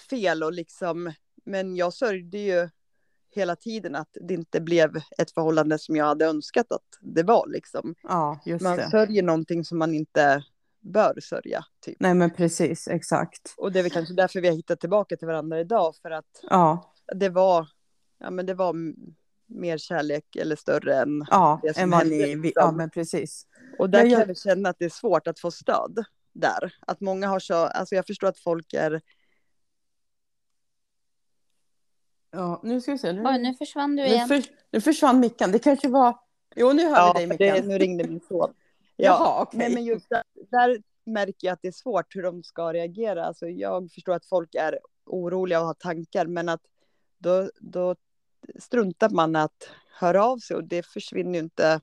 [0.10, 1.14] fel och liksom,
[1.46, 2.70] men jag sörjde ju
[3.36, 7.48] hela tiden att det inte blev ett förhållande som jag hade önskat att det var
[7.48, 7.96] liksom.
[8.04, 8.90] ja, just Man det.
[8.90, 10.44] sörjer någonting som man inte
[10.80, 11.66] bör sörja.
[11.86, 11.98] Typ.
[12.00, 13.54] Nej, men precis, exakt.
[13.58, 16.40] Och det är väl kanske därför vi har hittat tillbaka till varandra idag, för att
[16.50, 17.68] Ja, det var,
[18.20, 18.76] ja men det var
[19.48, 22.36] mer kärlek eller större än ja, Det som än vad hände, ni...
[22.36, 22.52] vi- liksom.
[22.66, 23.48] Ja, men precis.
[23.82, 26.74] Och där Men kan jag- jag känna att det är svårt att få stöd där.
[26.80, 29.02] Att många har så, alltså jag förstår att folk är,
[32.32, 33.14] Ja, nu ska vi se.
[33.14, 34.28] Nu, Oj, nu försvann du nu, igen.
[34.28, 35.52] för, nu försvann Mickan.
[35.52, 36.20] Det kanske var...
[36.56, 37.56] Jo, nu hör ja, vi dig, Mickan.
[37.62, 38.54] det, nu ringde min son.
[38.96, 42.44] Ja, Jaha, nej men just där, där märker jag att det är svårt hur de
[42.44, 43.26] ska reagera.
[43.26, 46.62] Alltså jag förstår att folk är oroliga och har tankar, men att
[47.18, 47.96] då, då
[48.60, 51.82] struntar man att höra av sig och det försvinner ju inte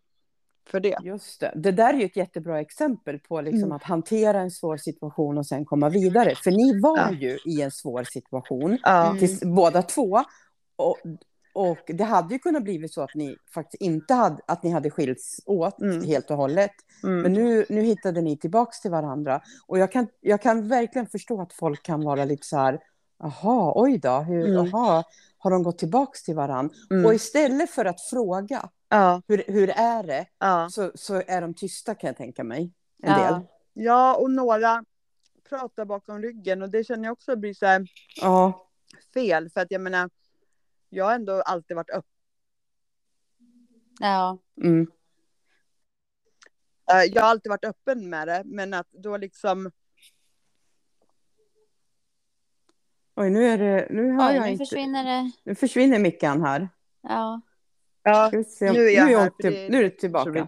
[0.70, 0.96] för det.
[1.02, 1.52] Just det.
[1.56, 3.72] Det där är ju ett jättebra exempel på liksom Mm.
[3.76, 6.34] att hantera en svår situation och sen komma vidare.
[6.34, 7.12] För ni var Ja.
[7.12, 9.18] ju i en svår situation, Ja, Mm.
[9.18, 10.18] tills, båda två.
[10.76, 10.96] Och,
[11.54, 14.90] och det hade ju kunnat bli så att ni faktiskt inte hade, att ni hade
[14.90, 16.04] skilts åt Mm.
[16.04, 16.70] helt och hållet.
[17.04, 17.20] mm.
[17.22, 19.40] Men nu, nu hittade ni tillbaks till varandra.
[19.66, 22.78] Och jag kan, jag kan verkligen förstå att folk kan vara lite så här,
[23.18, 24.66] jaha, oj då, hur, Mm.
[24.66, 25.04] jaha,
[25.38, 26.74] har de gått tillbaks till varandra?
[26.90, 27.06] Mm.
[27.06, 30.26] Och istället för att fråga, ja, hur, hur är det?
[30.38, 30.68] ja.
[30.70, 32.72] Så, så är de tysta kan jag tänka mig.
[33.02, 33.32] En Ja.
[33.32, 33.46] del.
[33.72, 34.84] ja, och några
[35.48, 37.86] pratar bakom ryggen och det känner jag också blir så här
[38.20, 38.68] Ja.
[39.14, 39.50] fel.
[39.50, 40.10] För att jag menar,
[40.88, 42.10] jag har ändå alltid varit öppen.
[44.00, 44.38] Ja.
[44.62, 44.86] Mm.
[46.92, 49.70] Eh, Jag har alltid varit öppen med det, men att då liksom,
[53.14, 53.86] Oj, nu är det...
[53.90, 54.64] Nu har Oj, jag nu inte...
[54.64, 55.30] försvinner det.
[55.44, 56.68] Nu försvinner mickan här.
[57.00, 57.40] Ja.
[58.08, 58.30] Ja,
[58.72, 60.46] Nu är jag nu här, hon för till- Nu är du tillbaka.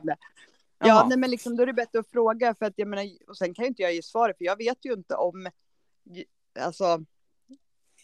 [0.84, 3.36] Ja, nej, men liksom, då är det bättre att fråga för att jag menar, och
[3.36, 5.48] sen kan ju inte jag ge svaret för jag vet ju inte om,
[6.60, 7.04] alltså,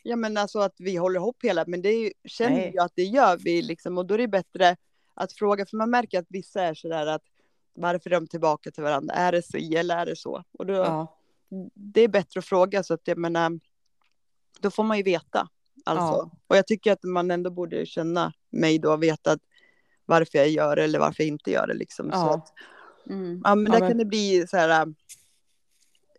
[0.02, 2.72] ja men alltså att vi håller ihop hela, men det är ju, känner Nej.
[2.74, 4.76] jag att det gör vi liksom och då är det bättre
[5.14, 7.22] att fråga för man märker att vissa är sådär att
[7.74, 9.14] varför är de tillbaka till varandra?
[9.14, 10.44] Är det så eller är det så?
[10.52, 11.16] Och då, Ja.
[11.74, 13.60] det är bättre att fråga så att jag menar,
[14.60, 15.48] då får man ju veta.
[15.86, 16.04] Alltså.
[16.04, 16.30] Ja.
[16.46, 19.40] Och jag tycker att man ändå borde känna mig då och veta att
[20.06, 22.10] varför jag gör det eller varför jag inte gör det liksom.
[22.10, 22.34] Så Ja.
[22.34, 22.52] att,
[23.10, 23.40] Mm.
[23.44, 24.94] ja, men Ja, där men- kan det bli så här,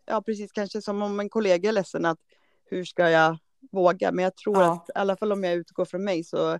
[0.05, 2.19] ja precis kanske som om en kollega är ledsen att
[2.65, 3.37] hur ska jag
[3.71, 4.11] våga?
[4.11, 4.73] Men jag tror Ja.
[4.73, 6.59] att i alla fall om jag utgår från mig så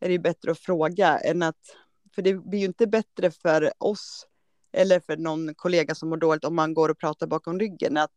[0.00, 1.76] är det bättre att fråga än att,
[2.14, 4.26] för det blir ju inte bättre för oss
[4.72, 8.12] eller för någon kollega som mår dåligt om man går och pratar bakom ryggen att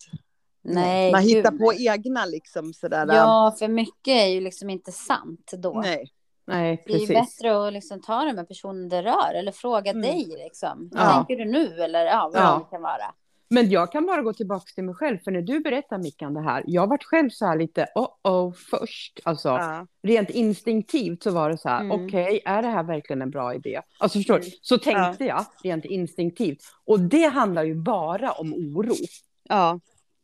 [0.63, 3.05] Nej, man gud, hittar på egna liksom sådär.
[3.15, 5.81] Ja, för mycket är ju liksom inte sant då.
[5.81, 6.11] Nej.
[6.47, 7.37] Nej, Det är ju precis.
[7.39, 10.01] bättre att liksom ta det med personen det rör eller fråga Mm.
[10.01, 10.89] dig liksom.
[10.93, 11.13] Hur Ja.
[11.13, 12.59] tänker du nu eller ja, vad Ja.
[12.65, 13.13] det kan vara.
[13.53, 16.41] Men jag kan bara gå tillbaka till mig själv, för när du berättar Mickan det
[16.41, 19.87] här, jag varit själv så här lite oh oh först, alltså Ja.
[20.03, 22.05] rent instinktivt så var det så här, Mm.
[22.05, 23.81] okej, är det här verkligen en bra idé?
[23.99, 24.35] Alltså förstår?
[24.37, 24.49] Mm.
[24.61, 26.57] Så tänkte jag rent instinktivt.
[26.85, 28.93] Och det handlar ju bara om oro.
[29.49, 29.79] ja.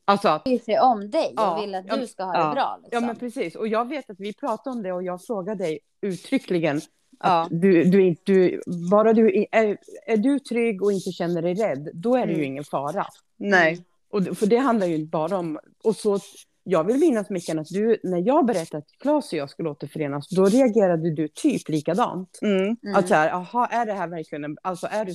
[0.07, 1.55] Alltså att, Bry sig om dig Ja.
[1.57, 1.95] och vill att Ja.
[1.97, 2.47] du ska ha Ja.
[2.47, 2.77] det bra.
[2.81, 3.05] ja Liksom.
[3.05, 6.81] men precis, och jag vet att vi pratade om det och jag frågade dig uttryckligen
[7.23, 7.47] Ja.
[7.51, 12.15] du, du, du, bara du är, är du trygg och inte känner dig rädd, då
[12.15, 12.51] är det ju Mm.
[12.51, 13.05] ingen fara.
[13.37, 13.85] Nej.
[14.09, 15.59] Och, för det handlar ju inte bara om...
[15.83, 16.19] Och så,
[16.63, 20.29] jag vill minnas Mickan att du, när jag berättade att Claes och jag skulle återförenas,
[20.29, 22.39] då reagerade du typ likadant.
[22.41, 22.57] Mm.
[22.61, 22.75] Mm.
[22.95, 24.57] Att så här, aha, är det här verkligen en...
[24.61, 25.13] Alltså är du...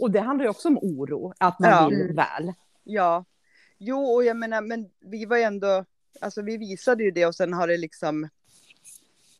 [0.00, 1.88] Och det handlar ju också om oro, att man Ja.
[1.88, 2.16] vill Mm.
[2.16, 2.52] väl.
[2.84, 3.24] Ja.
[3.78, 5.84] Jo, och jag menar, men vi var ju ändå,
[6.20, 8.28] alltså vi visade ju det och sen har det liksom,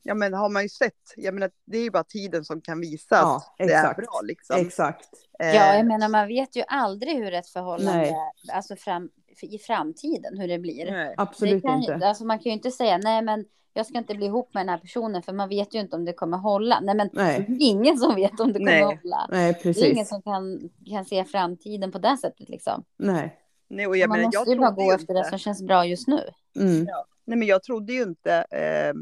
[0.02, 2.80] ja men har man ju sett, jag menar det är ju bara tiden som kan
[2.80, 3.96] visa Ja, att det är exakt.
[4.00, 4.60] bra liksom.
[4.60, 5.08] Exakt.
[5.38, 8.14] Eh, Ja, jag menar man vet ju aldrig hur ett förhållande, Nej.
[8.52, 9.10] alltså fram,
[9.42, 10.90] i framtiden, hur det blir.
[10.90, 11.14] nej.
[11.16, 12.06] Absolut det kan, inte.
[12.08, 14.68] Alltså man kan ju inte säga nej men jag ska inte bli ihop med den
[14.68, 16.80] här personen för man vet ju inte om det kommer hålla.
[16.80, 17.44] Nej men Nej.
[17.48, 18.82] det är ingen som vet om det kommer Nej.
[18.82, 19.26] hålla.
[19.30, 20.08] Nej, Det är ingen precis.
[20.08, 22.84] som kan, kan se framtiden på det sättet liksom.
[22.96, 23.38] Nej.
[23.68, 25.30] Nej och jag man menar, måste jag ju bara trodde gå ju efter det inte,
[25.30, 26.20] som känns bra just nu.
[26.56, 26.84] Mm.
[27.24, 28.92] nej men jag trodde ju inte, eh,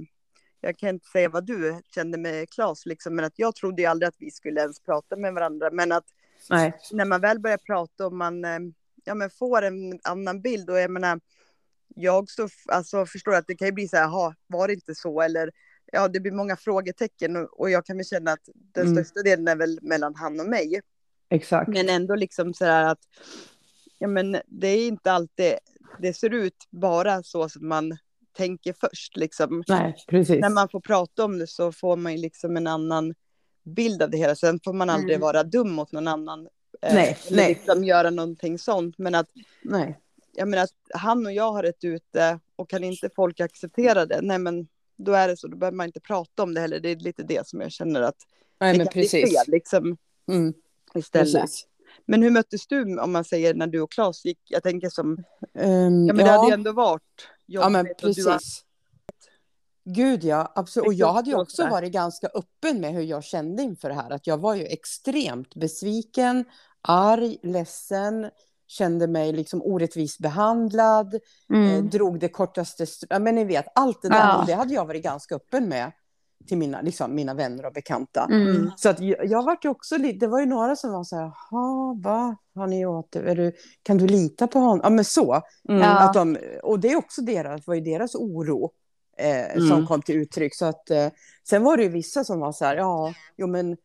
[0.61, 3.89] jag kan inte säga vad du kände med Claes liksom, men att jag trodde ju
[3.89, 6.05] aldrig att vi skulle ens prata med varandra, men att
[6.51, 6.73] Nej.
[6.93, 8.59] när man väl börjar prata och man eh,
[9.05, 11.21] ja, men får en annan bild och jag menar,
[11.95, 14.95] jag så, alltså, förstår att det kan ju bli så här, "Jaha, var det inte
[14.95, 15.21] så?
[15.21, 15.51] Eller
[15.93, 19.05] ja, det blir många frågetecken och, och jag kan väl känna att den Mm.
[19.05, 20.81] största delen är väl mellan han och mig.
[21.29, 21.69] Exakt.
[21.69, 22.99] Men ändå liksom så här att,
[23.99, 25.55] ja men det är inte alltid,
[26.01, 27.97] det ser ut bara så som man
[28.37, 29.65] tänker först liksom.
[29.69, 30.41] Nej, precis.
[30.41, 33.15] När man får prata om det så får man ju liksom en annan
[33.65, 34.35] bild av det hela.
[34.35, 35.21] Sen får man aldrig Mm.
[35.21, 36.49] vara dum mot någon annan.
[36.83, 37.49] eh, Nej, eller nej.
[37.49, 38.99] Liksom göra någonting sånt.
[38.99, 39.27] Men att,
[39.63, 39.99] Nej.
[40.35, 44.21] jag menar, att han och jag har ett ute och kan inte folk acceptera det,
[44.23, 46.81] nej men då är det så, då behöver man inte prata om det heller.
[46.81, 48.17] Det är lite det som jag känner att
[48.61, 49.31] Nej, det men kan bli precis.
[49.39, 49.97] fel liksom
[50.29, 50.55] Mm.
[50.95, 51.33] istället.
[51.35, 51.67] Precis.
[52.05, 54.41] Men hur möttes du om man säger när du och Claes gick?
[54.45, 55.17] Jag tänker som,
[55.55, 57.03] Um, ja men det hade ju ändå varit
[57.47, 58.63] Ja, men jobbigt du har- precis.
[59.85, 60.87] Gud, ja, absolut.
[60.87, 64.11] Och jag hade ju också varit ganska öppen med hur jag kände inför det här.
[64.11, 66.45] Att jag var ju extremt besviken,
[66.83, 68.31] arg, ledsen,
[68.69, 72.87] kände mig liksom orättvist behandlad, eh, drog det kortaste...
[73.09, 74.17] Ja, men ni vet, allt det där.
[74.19, 74.45] Ja.
[74.47, 75.93] Det hade jag varit ganska öppen med
[76.49, 78.25] till mina, liksom, mina vänner och bekanta.
[78.31, 78.71] Mm.
[78.77, 81.17] Så att jag, jag vart ju också lite, det var ju några som var så
[81.17, 84.81] här, jaha, vad har ni åt är du, Kan du lita på honom?
[84.83, 85.43] Ja, men så.
[85.69, 85.83] Mm.
[85.83, 88.71] Att de, och det är också deras, var ju deras oro
[89.19, 89.87] eh, som Mm.
[89.87, 90.55] kom till uttryck.
[90.55, 91.09] Så att, eh,
[91.49, 93.77] sen var det ju vissa som var så här, ja, jo men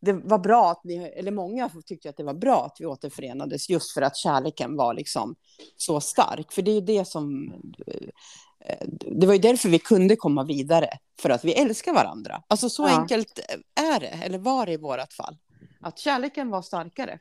[0.00, 3.68] det var bra att ni, eller många tyckte att det var bra att vi återförenades
[3.70, 5.34] just för att kärleken var liksom
[5.76, 6.52] så stark.
[6.52, 7.52] För det är det som,
[7.86, 8.08] eh,
[9.20, 10.88] det var ju därför vi kunde komma vidare,
[11.20, 12.42] för att vi älskar varandra.
[12.48, 13.00] Alltså så Ja.
[13.00, 13.38] enkelt
[13.74, 15.36] är det, eller var det i vårat fall.
[15.80, 17.18] Att kärleken var starkare.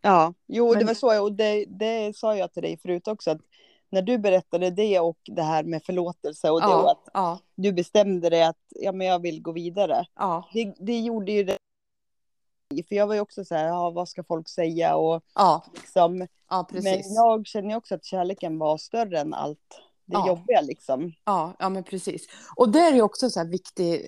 [0.00, 3.30] Ja, jo det Men- var så och det, det sa jag till dig förut också
[3.30, 3.40] att
[3.90, 7.38] när du berättade det och det här med förlåtelse och det och Ja, att ja,
[7.54, 10.06] du bestämde dig att ja, men jag vill gå vidare.
[10.16, 11.56] ja, Det, det gjorde ju det.
[12.88, 16.26] För jag var ju också så här, ja, vad ska folk säga och ja, liksom.
[16.50, 17.14] ja Men precis.
[17.14, 20.26] jag känner också att kärleken var större än allt det Ja.
[20.28, 21.12] jobbiga liksom.
[21.24, 22.26] Ja, ja, men precis.
[22.56, 24.02] Och det är ju också en viktig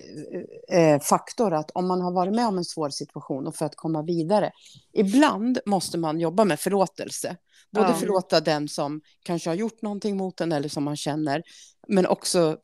[0.71, 3.75] eh, faktor att om man har varit med om en svår situation och för att
[3.75, 4.51] komma vidare,
[4.93, 7.37] ibland måste man jobba med förlåtelse.
[7.71, 7.93] Både Ja.
[7.93, 11.43] förlåta den som kanske har gjort någonting mot en eller som man känner,
[11.87, 12.57] men också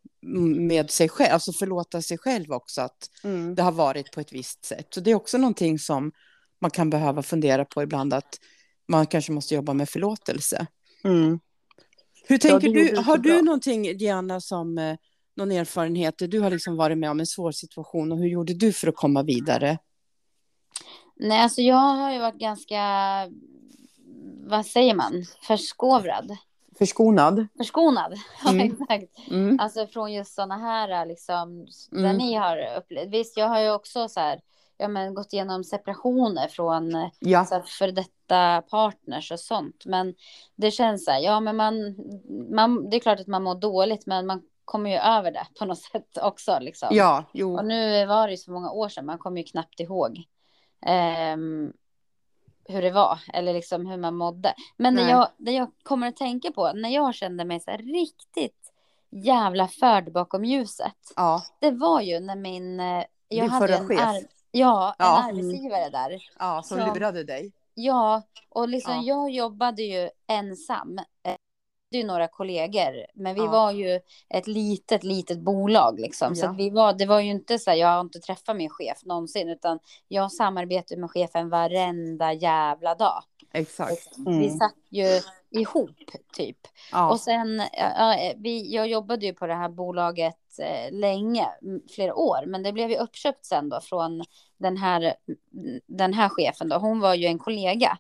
[0.58, 3.56] med sig själv, alltså förlåta sig själv också att Mm.
[3.56, 4.88] det har varit på ett visst sätt.
[4.94, 6.12] Så det är också någonting som
[6.62, 8.38] man kan behöva fundera på ibland, att
[8.88, 10.68] man kanske måste jobba med förlåtelse.
[11.04, 11.40] Mm.
[12.28, 12.98] Hur tänker du?
[12.98, 13.42] Har du bra.
[13.42, 14.96] någonting, Diana, som eh,
[15.36, 16.16] någon erfarenhet?
[16.18, 18.96] Du har liksom varit med om en svår situation och hur gjorde du för att
[18.96, 19.78] komma vidare?
[21.16, 22.82] Nej, alltså jag har ju varit ganska,
[24.48, 26.38] vad säger man, förskovrad.
[26.78, 27.48] Förskonad.
[27.58, 28.72] Förskonad, ja Mm.
[28.72, 29.28] exakt.
[29.32, 29.60] Mm.
[29.60, 32.18] Alltså från just sådana här liksom, där Mm.
[32.18, 33.10] ni har upplevt.
[33.14, 34.40] Visst, jag har ju också så här,
[34.78, 39.86] ja men gått igenom separationer från eh, Ja, så här, för detta partners och sånt.
[39.86, 40.14] Men
[40.56, 41.96] det känns så här, ja men man,
[42.56, 45.66] man, det är klart att man mår dåligt, men man kommer ju över det på
[45.66, 46.90] något sätt också liksom.
[46.92, 47.58] ja, jo.
[47.58, 50.24] Och nu var det ju så många år sedan, man kommer ju knappt ihåg
[50.86, 51.74] ehm,
[52.68, 54.54] hur det var, eller liksom hur man mådde.
[54.78, 55.10] Men Nej.
[55.10, 58.72] jag, det jag kommer att tänka på, när jag kände mig så här riktigt
[59.10, 63.78] jävla förd bakom ljuset, Ja, det var ju när min, eh, jag Din hade förra
[63.78, 64.24] en, chef.
[64.60, 65.24] Ja, en Ja.
[65.30, 66.24] arbetsgivare där.
[66.40, 67.52] ja, som Så- lurade dig.
[67.74, 69.02] Ja, och liksom Ja.
[69.04, 70.98] jag jobbade ju ensam.
[70.98, 71.36] Eh,
[71.92, 73.48] Det är ju några kollegor, men vi Ja.
[73.52, 76.36] var ju ett litet, litet bolag liksom.
[76.36, 79.06] Så vi var, det var ju inte så här, jag har inte träffat min chef
[79.06, 83.24] någonsin, utan jag samarbetar med chefen varenda jävla dag.
[83.54, 84.14] Exakt.
[84.18, 84.58] Vi Mm.
[84.58, 85.22] satt ju
[85.56, 85.90] ihop
[86.34, 86.58] typ.
[86.92, 87.62] Ja, Och sen,
[88.38, 91.48] vi, jag jobbade ju på det här bolaget eh, länge,
[91.96, 94.24] flera år, men det blev ju uppköpt sen då från
[94.58, 95.14] den här,
[95.86, 96.78] den här chefen då.
[96.78, 97.98] Hon var ju en kollega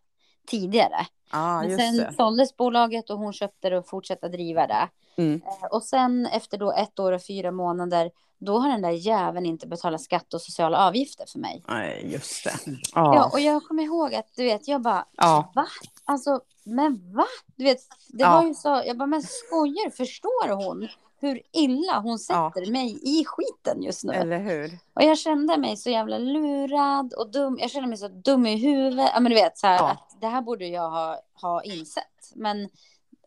[0.47, 1.05] tidigare.
[1.31, 2.13] ja men sen det.
[2.17, 4.89] såldes bolaget och hon köpte det och fortsatte driva det.
[5.17, 5.41] Mm.
[5.45, 9.45] Eh, Och sen efter då ett år och fyra månader, då har den där jäveln
[9.45, 11.63] inte betalat skatt och sociala avgifter för mig.
[11.67, 12.55] Nej, just det.
[12.95, 15.65] Ja, Ja, och jag kommer ihåg att du vet, jag bara, ja, Va?
[16.05, 17.25] Alltså, men va?
[17.55, 18.31] Du vet, det Ja.
[18.41, 20.87] var ju så, jag bara, men skojar, förstår hon
[21.19, 22.51] hur illa hon Ja.
[22.55, 24.13] sätter mig i skiten just nu?
[24.13, 24.79] eller hur?
[24.93, 28.55] Och jag kände mig så jävla lurad och dum, jag kände mig så dum i
[28.57, 29.09] huvudet.
[29.13, 29.89] Ja men du vet så här Ja.
[29.91, 32.31] att det här borde jag ha, ha insett.
[32.35, 32.69] Men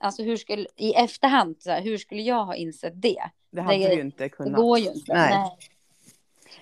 [0.00, 3.22] alltså hur skulle, i efterhand, så här, hur skulle jag ha insett det?
[3.50, 4.56] Det hade Det- du ju inte Det kunnat.
[4.60, 5.12] går ju inte.
[5.14, 5.30] Nej.
[5.34, 5.58] Nej.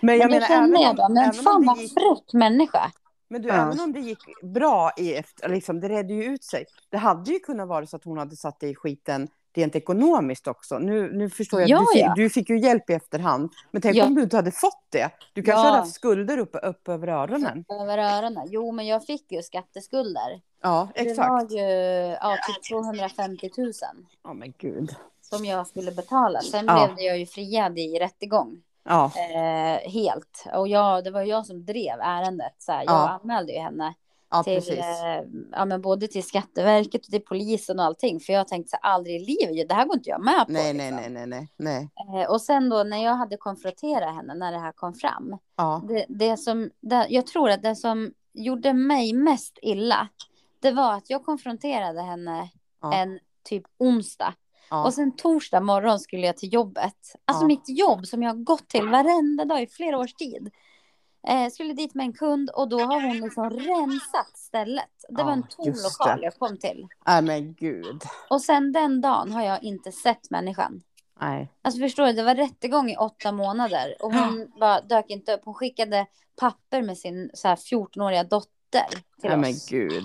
[0.00, 2.32] Men jag Men då menar, kände även jag bara, men fan det vad gick, fräck
[2.32, 2.92] människa.
[3.28, 3.54] Men du, Ja.
[3.54, 6.64] även om det gick bra i efter, liksom, det redde ju ut sig.
[6.90, 10.46] Det hade ju kunnat vara så att hon hade satt dig i skiten rent ekonomiskt
[10.46, 10.78] också.
[10.78, 12.06] Nu, nu förstår jag Ja, du, ja.
[12.14, 13.50] fick, du fick ju hjälp i efterhand.
[13.70, 15.10] Men tänk om du inte hade fått det.
[15.32, 17.64] Du kanske hade haft skulder upp, upp över öronen.
[17.68, 18.46] Över öronen.
[18.50, 20.40] Jo, men jag fick ju skatteskulder.
[20.62, 21.28] Ja, Det exakt.
[21.30, 21.62] var ju
[22.20, 23.72] ja, typ 250 000
[24.24, 24.94] Ja, men gud.
[25.20, 26.40] som jag skulle betala.
[26.40, 30.44] Sen blev jag ju friad i rättegång Ja, eh, helt.
[30.54, 32.54] Och jag, det var jag som drev ärendet.
[32.58, 33.08] Så här, jag Ja.
[33.22, 33.94] anmälde ju henne
[34.30, 34.84] ja till, eh,
[35.52, 38.20] ja, men både till Skatteverket och till polisen och allting.
[38.20, 40.52] För jag tänkte så här, aldrig i livet, det här går inte jag med på.
[40.52, 41.12] Nej, nej, liksom.
[41.12, 42.22] nej, nej, nej, nej.
[42.22, 45.36] Eh, och sen då när jag hade konfronterat henne, när det här kom fram.
[45.56, 50.08] Ja, Det, det som, det, jag tror att det som gjorde mig mest illa,
[50.62, 52.48] det var att jag konfronterade henne
[52.82, 52.94] Ja.
[52.94, 53.18] en
[53.48, 54.34] typ onsdag.
[54.70, 54.84] Ja.
[54.84, 57.16] Och sen torsdag morgon skulle jag till jobbet.
[57.24, 57.46] Alltså Ja.
[57.46, 60.50] mitt jobb som jag har gått till varenda dag i flera års tid.
[61.28, 64.90] Eh, skulle dit med en kund och då har hon liksom rensat stället.
[65.08, 66.24] Det var en tom lokal det.
[66.24, 66.86] jag kom till.
[67.06, 68.02] Nej, men gud.
[68.30, 70.82] Och sen den dagen har jag inte sett människan.
[71.20, 71.52] Nej.
[71.62, 75.40] Alltså förstår du, det var rättegång i åtta månader och hon bara dök inte upp.
[75.44, 76.06] Hon skickade
[76.40, 78.88] papper med sin så här 14-åriga dotter
[79.20, 79.68] till Nej, men oss.
[79.68, 80.04] gud.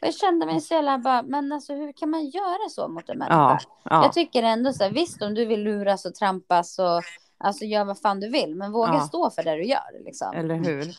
[0.00, 3.18] Jag kände mig så jävla bara, men alltså hur kan man göra så mot en
[3.18, 3.34] människa?
[3.36, 4.02] Ja, ja.
[4.04, 7.02] Jag tycker ändå så här, visst om du vill luras och trampas och
[7.38, 9.00] alltså gör vad fan du vill, men våga Ja.
[9.00, 10.32] stå för det du gör liksom.
[10.34, 10.94] Eller hur?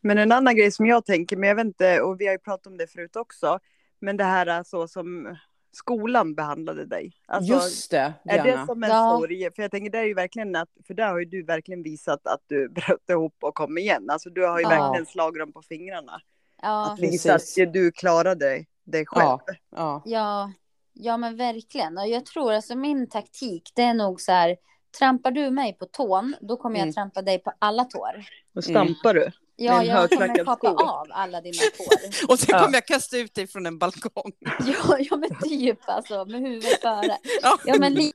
[0.00, 2.38] Men en annan grej som jag tänker, men jag vet inte, och vi har ju
[2.38, 3.58] pratat om det förut också,
[3.98, 5.36] men det här alltså som
[5.72, 7.12] skolan behandlade dig.
[7.26, 8.66] Alltså, Just det, är det Diana.
[8.66, 9.16] som en Ja.
[9.18, 9.50] sorg?
[9.56, 12.26] För jag tänker det är ju verkligen att, för där har ju du verkligen visat
[12.26, 14.10] att du bröt ihop och kom igen.
[14.10, 14.68] Alltså du har ju Ja.
[14.68, 16.20] verkligen slagit dem på fingrarna.
[16.64, 17.72] Ja, Att visa att Precis.
[17.72, 19.24] du klarade dig, dig själv.
[19.26, 19.38] Ja,
[19.76, 20.02] ja.
[20.04, 20.52] ja,
[20.92, 21.98] ja men verkligen.
[21.98, 24.56] Och jag tror alltså min taktik, det är nog så här,
[24.98, 26.94] trampar du mig på tån, då kommer jag Mm.
[26.94, 28.24] trampa dig på alla tår.
[28.56, 29.30] Och stampar du.
[29.56, 32.28] Ja, jag kommer kapa av alla dina tår.
[32.32, 32.58] Och sen Ja.
[32.64, 34.32] kommer jag kasta ut dig från en balkong.
[34.66, 37.18] Ja, ja men typ alltså med huvudet före.
[37.42, 37.58] Ja.
[37.64, 38.12] Ja men li-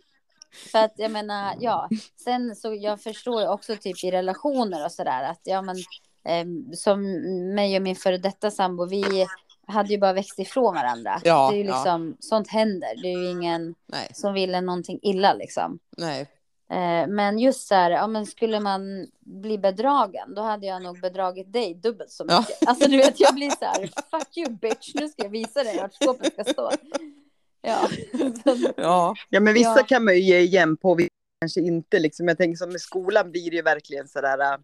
[0.72, 1.90] för att jag menar ja.
[2.24, 5.76] Sen så jag förstår ju också typ i relationer och sådär att ja men
[6.76, 7.02] som
[7.56, 9.26] mig och min före detta sambo vi
[9.68, 11.22] hade ju bara växt ifrån varandra.
[11.24, 11.74] Ja, det är ju ja.
[11.76, 13.02] liksom sånt händer.
[13.02, 15.80] Det är ju ingen Nej, som vill någonting illa liksom.
[15.98, 16.28] nej.
[16.72, 21.00] Eh, men just så här, ja men skulle man bli bedragen, då hade jag nog
[21.02, 22.40] bedragit dig dubbelt så Ja.
[22.40, 22.68] mycket.
[22.68, 25.78] Alltså du vet, jag blir så här, fuck you bitch, nu ska jag visa dig
[25.78, 26.72] vart skåpet ska stå.
[27.62, 27.88] Ja.
[28.78, 29.84] Ja, Ja men vissa Ja.
[29.88, 31.00] kan man ju ge igen på,
[31.42, 32.28] kanske inte liksom.
[32.28, 34.40] Jag tänker som med skolan blir det ju verkligen sådär.
[34.54, 34.58] äh,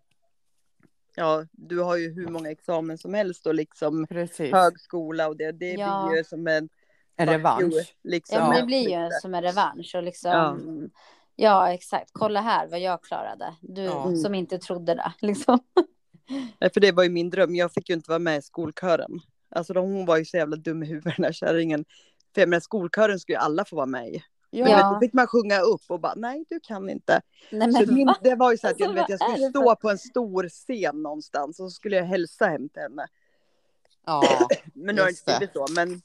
[1.15, 4.53] Ja, du har ju hur många examen som helst och liksom precis.
[4.53, 6.05] högskola och det, det Ja.
[6.07, 6.69] blir ju som en
[7.15, 7.95] En revansch.
[8.03, 10.31] Liksom, Ja, men det blir ju som en revansch och liksom.
[10.31, 10.57] Ja.
[11.35, 11.73] Ja.
[11.73, 12.09] exakt.
[12.13, 13.55] Kolla här vad jag klarade.
[13.61, 14.15] Du Ja.
[14.15, 15.13] som inte trodde det.
[15.27, 15.59] Liksom.
[16.59, 17.55] Nej, För det var ju min dröm.
[17.55, 19.19] Jag fick ju inte vara med i skolkören.
[19.49, 21.85] Alltså de, hon var ju så jävla dum i huvudet den här kärringen.
[22.33, 24.23] För jag menar, skolkören skulle ju alla få vara med i.
[24.59, 24.69] Ja.
[24.69, 24.93] Ja.
[24.93, 27.21] Då fick man sjunga upp och bara nej du kan inte.
[27.51, 28.17] Nej, Så men, min, va?
[28.21, 30.49] det var ju så att jag, Alltså, vet, jag vad skulle stå på en stor
[30.49, 33.07] scen någonstans och så skulle jag hälsa hem till henne.
[34.05, 34.23] Ja,
[34.73, 35.37] Men nu har det Just inte det.
[35.37, 35.65] blivit så.
[35.73, 36.01] Men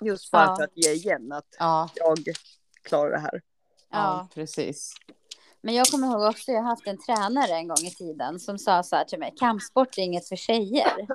[0.00, 0.56] just bara Ja.
[0.56, 2.18] för att ge igen att ja, jag
[2.82, 3.32] klarar det här.
[3.90, 4.28] ja, ja.
[4.34, 4.92] precis.
[5.60, 8.58] Men jag kommer ihåg också, jag har haft en tränare en gång i tiden som
[8.58, 11.06] sa så här till mig, kampsport är inget för tjejer.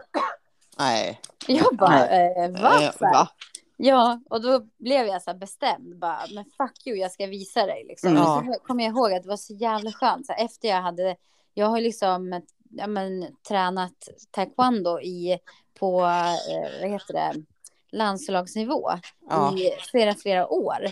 [0.78, 1.20] Nej.
[1.48, 2.84] Jag bara, eh, va?
[2.84, 3.14] Eh, Så här.
[3.14, 3.30] va?
[3.78, 7.66] Ja, och då blev jag så här bestämd, bara, men fuck you, jag ska visa
[7.66, 7.86] dig.
[7.88, 8.10] Liksom.
[8.10, 8.22] Mm.
[8.22, 10.82] Och så kommer jag ihåg att det var så jävla skönt, så här, efter jag
[10.82, 11.16] hade,
[11.54, 15.40] jag har liksom ja, men, tränat taekwondo i,
[15.80, 17.44] på, eh, vad heter det,
[17.92, 18.90] landslagsnivå
[19.30, 20.88] Ja, i flera, flera år.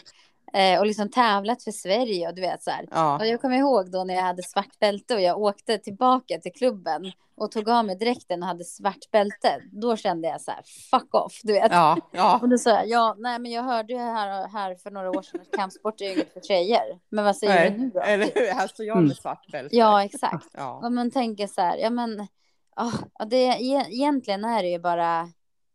[0.54, 2.82] Eh, och liksom tävlat för Sverige och du vet så här.
[2.84, 6.38] Och ja, jag kommer ihåg då när jag hade svart bälte och jag åkte tillbaka
[6.38, 9.62] till klubben och tog av mig dräkten och hade svart bälte.
[9.72, 10.62] Då kände jag så här,
[10.92, 11.72] fuck off, du vet.
[11.72, 12.40] ja, ja.
[12.42, 15.22] Och då sa jag, ja, nej men jag hörde ju här, här för några år
[15.22, 17.00] sedan att kampsport är inget för tjejer.
[17.10, 18.00] Men vad säger du nu Nej, då?
[18.02, 18.54] eller hur?
[18.54, 19.08] Här står jag Mm.
[19.08, 19.76] med svart bälte.
[19.78, 20.48] Ja, exakt.
[20.54, 22.28] Ja, Och man tänker så här, ja men,
[22.76, 22.92] ja,
[23.26, 25.20] det, e- egentligen är det ju bara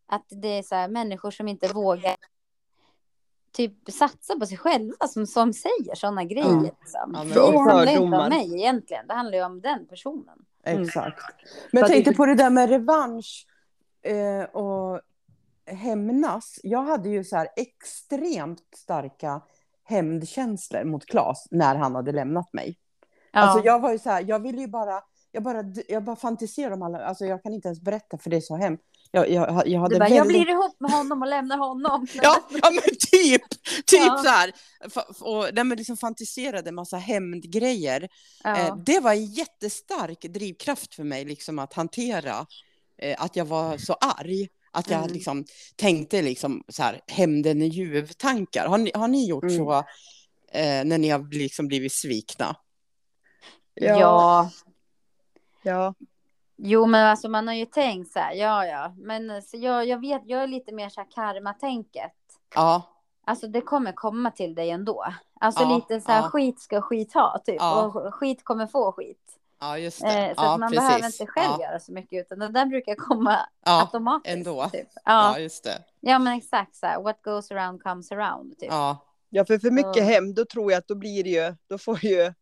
[0.09, 2.17] att det är så här människor som inte vågar
[3.57, 6.47] typ satsa på sig själva som, som säger sådana grejer.
[6.47, 6.61] Ja.
[6.61, 7.11] Liksom.
[7.15, 10.39] Ja, men det handlar inte om mig egentligen, det handlar ju om den personen.
[10.65, 11.23] exakt.
[11.71, 13.47] Men För jag tänkte på det där med revansch
[14.03, 15.01] eh, och
[15.67, 16.61] hämnas.
[16.63, 19.41] Jag hade ju så här extremt starka
[19.85, 22.79] hämndkänslor mot Claes när han hade lämnat mig.
[23.33, 23.41] Ja.
[23.41, 25.01] Alltså jag var ju så här, jag ville ju bara,
[25.33, 28.37] jag bara, jag bara fantiserar om alla, alltså jag kan inte ens berätta för det
[28.37, 28.85] är så hemskt.
[29.11, 32.07] Jag, jag, jag hade du bara, jag väldigt- blir ihop med honom och lämnar honom.
[32.15, 33.43] Ja, ja men typ,
[33.87, 34.21] typ Ja.
[34.25, 34.53] så här.
[35.21, 38.09] Och nej, men liksom fantiserade massa hämndgrejer.
[38.45, 38.57] Ja.
[38.59, 42.47] Eh, det var en jättestark drivkraft för mig liksom att hantera
[43.03, 44.49] eh, att jag var så arg.
[44.71, 45.13] Att jag Mm.
[45.13, 45.45] liksom
[45.77, 48.67] tänkte liksom så här hämnden i ljuv-tankar.
[48.67, 49.57] Har ni, har ni gjort Mm.
[49.57, 49.73] så
[50.53, 52.57] eh, när ni har liksom blivit svikna?
[53.75, 53.99] ja.
[54.01, 54.51] Ja.
[55.63, 55.95] Ja.
[56.57, 60.01] Jo, men alltså man har ju tänkt så här, ja, ja, men så jag, jag
[60.01, 62.13] vet, jag är lite mer så här karma-tänket.
[62.55, 62.83] Ja,
[63.29, 65.05] Alltså det kommer komma till dig ändå.
[65.41, 66.29] Alltså Ja, lite så här, ja.
[66.29, 67.57] skit ska skit ha, typ.
[67.59, 67.83] Ja.
[67.87, 69.39] Och skit kommer få skit.
[69.61, 70.27] ja just det.
[70.29, 70.89] Eh, så ja, att man precis.
[70.89, 74.37] behöver inte själv ja, göra så mycket, utan det där brukar komma ja, automatiskt.
[74.37, 74.69] ändå.
[74.73, 74.89] Typ.
[74.95, 75.83] ja, Ja, just det.
[76.01, 78.59] ja, men exakt så här, what goes around comes around.
[78.59, 78.69] Typ.
[78.71, 80.05] Ja, Ja, för för mycket Ja.
[80.05, 82.35] hem, då tror jag att då blir det ju, då får ju,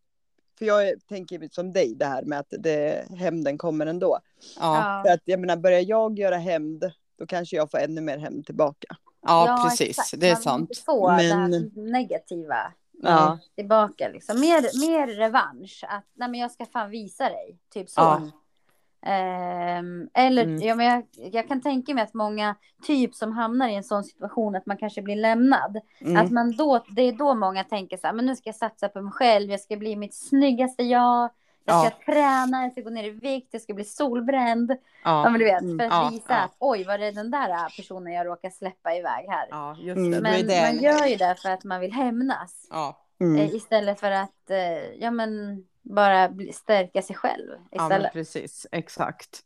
[0.59, 4.19] för jag tänker som dig det här med att det, hämnden kommer ändå.
[4.61, 8.19] ja, För att jag menar, börjar jag göra hämnd, då kanske jag får ännu mer
[8.19, 8.97] hämnd tillbaka.
[9.23, 9.89] ja, precis.
[9.99, 10.21] exakt.
[10.21, 10.71] Det är Man sant.
[10.71, 13.39] inte få det Men- här negativa Ja.
[13.57, 14.09] tillbaka.
[14.09, 14.41] Liksom.
[14.41, 15.85] Mer, mer revansch.
[15.89, 17.59] Att nej, men jag ska fan visa dig.
[17.75, 18.01] Typ så.
[18.01, 18.31] Ja.
[19.07, 20.61] Ehm, eller Mm.
[20.63, 24.05] ja, men jag, jag kan tänka mig att många typ som hamnar i en sån
[24.05, 25.81] situation att man kanske blir lämnad.
[26.01, 26.17] Mm.
[26.25, 28.89] Att man då, det är då många tänker så här, men nu ska jag satsa
[28.89, 31.31] på mig själv, jag ska bli mitt snyggaste jag.
[31.67, 34.71] Jag ska träna, jag ska gå ner i vikt, jag ska bli solbränd.
[34.71, 34.77] Ja,
[35.25, 35.79] Ja, men du vet, Mm.
[35.79, 36.37] för att Ja, visa ja.
[36.37, 39.47] att oj, var det den där personen jag råkar släppa iväg här.
[39.51, 40.11] ja, Mm.
[40.11, 42.67] Men man gör ju det för att man vill hämnas.
[42.71, 43.41] Ja, Mm.
[43.41, 44.59] Eh, istället för att eh,
[45.01, 47.51] ja, men, bara stärka sig själv.
[47.51, 48.13] ja men Istället.
[48.13, 48.67] precis.
[48.73, 49.41] Exakt.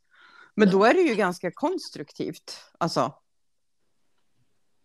[0.55, 2.61] Men då är det ju ganska konstruktivt.
[2.77, 3.13] Alltså.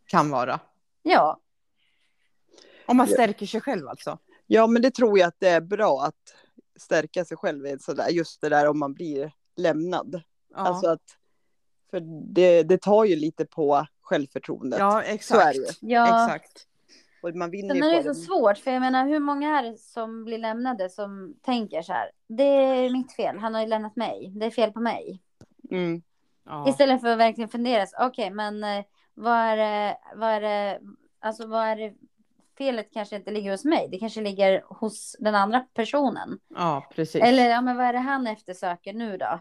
[0.06, 0.60] Kan vara.
[1.02, 1.40] Ja,
[2.86, 3.12] Om man Ja.
[3.14, 4.18] stärker sig själv alltså.
[4.46, 6.34] Ja, men det tror jag att det är bra att
[6.80, 10.22] stärka sig själv i sådär, just det där om man blir lämnad.
[10.50, 11.16] Ja, Alltså att,
[11.90, 12.00] för
[12.34, 14.78] det, det tar ju lite på självförtroendet.
[14.78, 15.56] ja Så exakt.
[15.56, 15.92] är det ju.
[15.92, 16.24] ja.
[16.26, 16.66] Exakt.
[17.24, 19.58] Och man vinner Sen ju är på det så svårt, för jag menar hur många
[19.58, 23.60] är det som blir lämnade som tänker så här, det är mitt fel, han har
[23.60, 25.22] ju lämnat mig, det är fel på mig.
[25.70, 26.02] Mm.
[26.44, 26.68] Ja.
[26.68, 28.84] Istället för att verkligen fundera, okej men eh,
[29.14, 30.80] vad är det, vad är det,
[31.20, 31.94] alltså vad är det,
[32.58, 36.38] felet kanske inte ligger hos mig, det kanske ligger hos den andra personen.
[36.54, 37.22] ja, precis.
[37.22, 39.40] Eller ja, men vad är det han eftersöker nu då?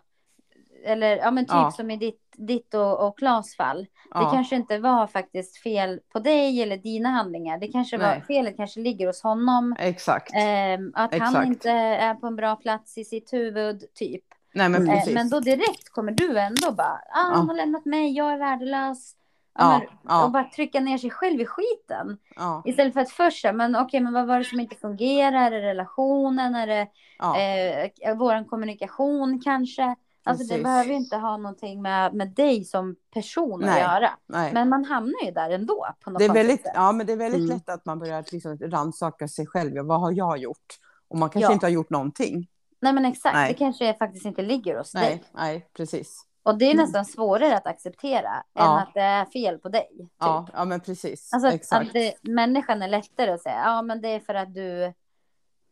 [0.86, 1.72] Eller ja, men typ Ja.
[1.72, 3.88] som i ditt, ditt och, och Klas fall.
[4.13, 4.19] ja.
[4.19, 7.58] Det kanske inte var faktiskt fel på dig eller dina handlingar.
[7.58, 8.24] Det kanske var, Nej.
[8.28, 9.76] felet kanske ligger hos honom.
[9.80, 10.32] Exakt.
[10.36, 11.48] Ehm, att han Exakt.
[11.48, 14.23] inte är på en bra plats i sitt huvud, typ.
[14.54, 14.90] Nej, men.
[14.90, 18.38] Eh, men då direkt kommer du ändå bara, ah, han har lämnat mig, jag är
[18.38, 19.15] värdelös.
[19.60, 20.25] Ja, Ja.
[20.25, 22.17] Och bara trycka ner sig själv i skiten.
[22.36, 25.42] Ja, Istället för att först men okej, men vad var det som inte fungerar?
[25.46, 26.56] Är det relationen?
[26.56, 26.88] Är det
[27.19, 27.40] ja.
[27.40, 29.96] eh, vår kommunikation kanske?
[30.26, 33.82] Alltså det behöver ju inte ha någonting med, med dig som person att Nej.
[33.82, 34.10] göra.
[34.26, 34.54] Nej.
[34.54, 36.71] Men man hamnar ju där ändå på något det är väldigt, sätt.
[36.76, 37.56] ja, men det är väldigt Mm.
[37.56, 39.76] lätt att man börjar liksom rannsaka sig själv.
[39.76, 40.80] Ja, vad har jag gjort?
[41.08, 41.54] Och man kanske Ja.
[41.54, 42.48] inte har gjort någonting.
[42.82, 43.48] Nej men exakt, Nej.
[43.52, 45.02] det kanske faktiskt inte ligger hos dig.
[45.02, 46.26] Nej, nej, precis.
[46.44, 48.80] Och det är nästan svårare att acceptera än Ja.
[48.82, 49.88] att det är fel på dig.
[49.98, 50.10] Typ.
[50.19, 51.34] Ja, ja men precis.
[51.34, 51.88] Alltså att, Exakt.
[51.88, 54.94] att det, människan är lättare att säga, ja men det är för att du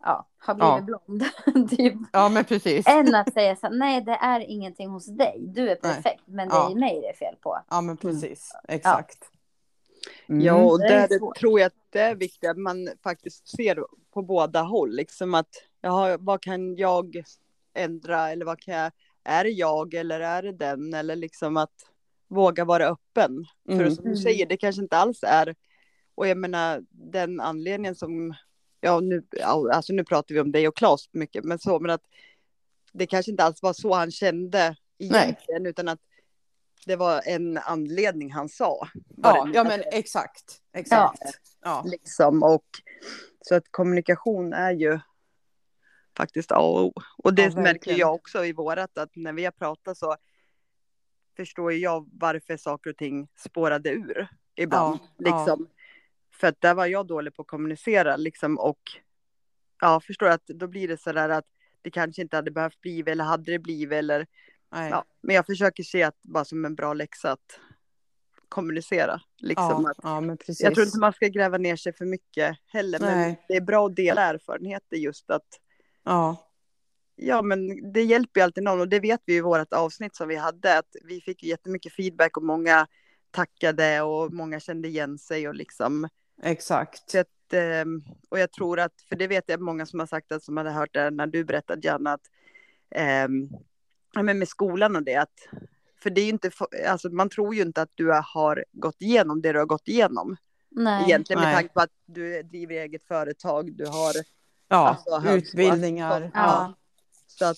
[0.03, 0.99] ja, har blivit Ja.
[1.05, 1.69] blond.
[1.69, 1.93] typ.
[2.13, 2.87] Ja, men precis.
[2.89, 5.77] Än att säga så här, nej det är ingenting hos dig, du är Nej.
[5.77, 6.67] perfekt, men det Ja.
[6.67, 7.59] är i mig det är fel på.
[7.69, 8.51] Ja, men precis.
[8.67, 9.17] Exakt.
[10.27, 10.65] Ja, Mm.
[10.67, 11.37] och det är där svårt.
[11.37, 13.83] tror jag att det är viktigt att man faktiskt ser
[14.13, 14.95] på båda håll.
[14.95, 15.49] Liksom att,
[15.81, 17.23] jaha, vad kan jag
[17.73, 18.91] ändra eller vad kan jag,
[19.23, 20.93] är det jag eller är det den?
[20.93, 21.73] Eller liksom att
[22.27, 23.45] våga vara öppen.
[23.65, 23.91] För Mm.
[23.95, 24.21] som du Mm.
[24.21, 25.55] säger, det kanske inte alls är,
[26.15, 28.33] och jag menar den anledningen som,
[28.81, 31.91] ja nu, ja, alltså nu pratar vi om dig och Claes mycket, men så, men
[31.91, 32.01] att
[32.91, 35.99] det kanske inte alls var så han kände egentligen, utan att
[36.85, 38.87] det var en anledning han sa.
[39.17, 40.61] Ja, ja, men exakt.
[40.73, 41.21] Exakt.
[41.61, 41.83] Ja.
[41.85, 42.65] liksom och
[43.41, 44.99] så att kommunikation är ju
[46.17, 46.93] faktiskt A och O.
[47.17, 50.15] Och det Ja, märker jag också i vårat att när vi har pratat så
[51.37, 54.99] förstår jag varför saker och ting spårade ur ibland.
[55.17, 55.57] Ja, ja.
[56.41, 58.81] För att där var jag dålig på att kommunicera liksom och
[59.81, 61.45] ja, förstår att då blir det så där att
[61.81, 64.27] det kanske inte hade behövt bli eller hade det blivit eller
[64.71, 64.89] Nej.
[64.89, 67.59] ja, men jag försöker se att bara som en bra läxa att
[68.49, 70.61] kommunicera liksom ja, ja, men precis.
[70.61, 73.45] jag tror inte man ska gräva ner sig för mycket heller, men Nej.
[73.47, 75.47] det är bra att dela erfarenheter just att
[76.03, 76.51] Ja,
[77.15, 80.27] ja, men det hjälper ju alltid någon och det vet vi i vårt avsnitt som
[80.27, 82.87] vi hade att vi fick jättemycket feedback och många
[83.31, 86.07] tackade och många kände igen sig och liksom
[86.43, 87.09] exakt.
[87.09, 87.85] så att, eh,
[88.29, 90.71] och jag tror att för det vet jag många som har sagt att som hade
[90.71, 92.29] hört det när du berättade Janna att
[92.95, 93.27] eh,
[94.23, 95.47] men med skolan och det att
[96.03, 96.51] för det är ju inte
[96.89, 100.37] alltså man tror ju inte att du har gått igenom det du har gått igenom
[100.69, 101.03] Nej.
[101.03, 101.55] egentligen med Nej.
[101.55, 104.13] tanke på att du driver eget företag, du har
[104.71, 106.21] Ja, Alltså, utbildningar.
[106.21, 106.29] Ja.
[106.33, 106.73] Ja.
[107.27, 107.57] så att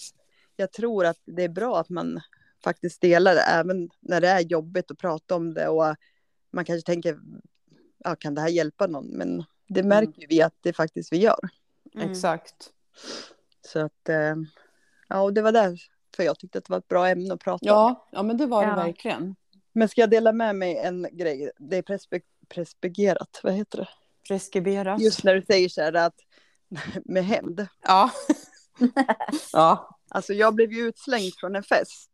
[0.56, 2.22] jag tror att det är bra att man
[2.64, 5.96] faktiskt delar det även när det är jobbigt att prata om det och
[6.52, 7.20] man kanske tänker
[8.04, 9.06] ja, kan det här hjälpa någon?
[9.08, 11.40] Men det märker vi att det faktiskt vi gör.
[11.96, 12.12] Mm.
[12.12, 12.70] Exakt.
[13.68, 14.36] Så att eh,
[15.08, 17.64] ja, och det var därför jag tyckte att det var ett bra ämne att prata
[17.66, 17.68] om.
[17.68, 18.70] Ja, ja, men det var Ja.
[18.70, 19.36] det verkligen.
[19.74, 21.52] Men ska jag dela med mig en grej?
[21.58, 23.88] Det är prespe- preskriberat, vad heter det?
[24.28, 25.02] Preskriberas.
[25.02, 26.16] Just när du säger så här att
[27.06, 27.68] med hämnd.
[27.84, 28.12] Ja.
[29.54, 30.00] ja.
[30.10, 32.12] Alltså jag blev ju utslängd från en fest.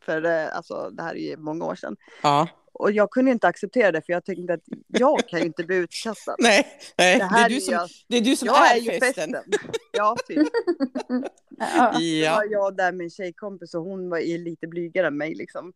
[0.00, 1.96] För eh, alltså det här är ju många år sedan.
[2.22, 2.48] Ja.
[2.72, 5.76] Och jag kunde inte acceptera det för jag tänkte att jag kan ju inte bli
[5.76, 6.36] utkastad.
[6.38, 6.66] Nej,
[6.98, 7.18] nej.
[7.18, 8.80] Det Det, här är du är som, jag, det är du som jag är, är
[8.80, 9.32] ju festen.
[9.32, 9.52] festen.
[9.92, 10.48] Ja, typ.
[11.60, 12.00] Ja.
[12.00, 12.34] Ja.
[12.34, 15.72] var jag där med en tjejkompis och hon var lite blygare än mig liksom.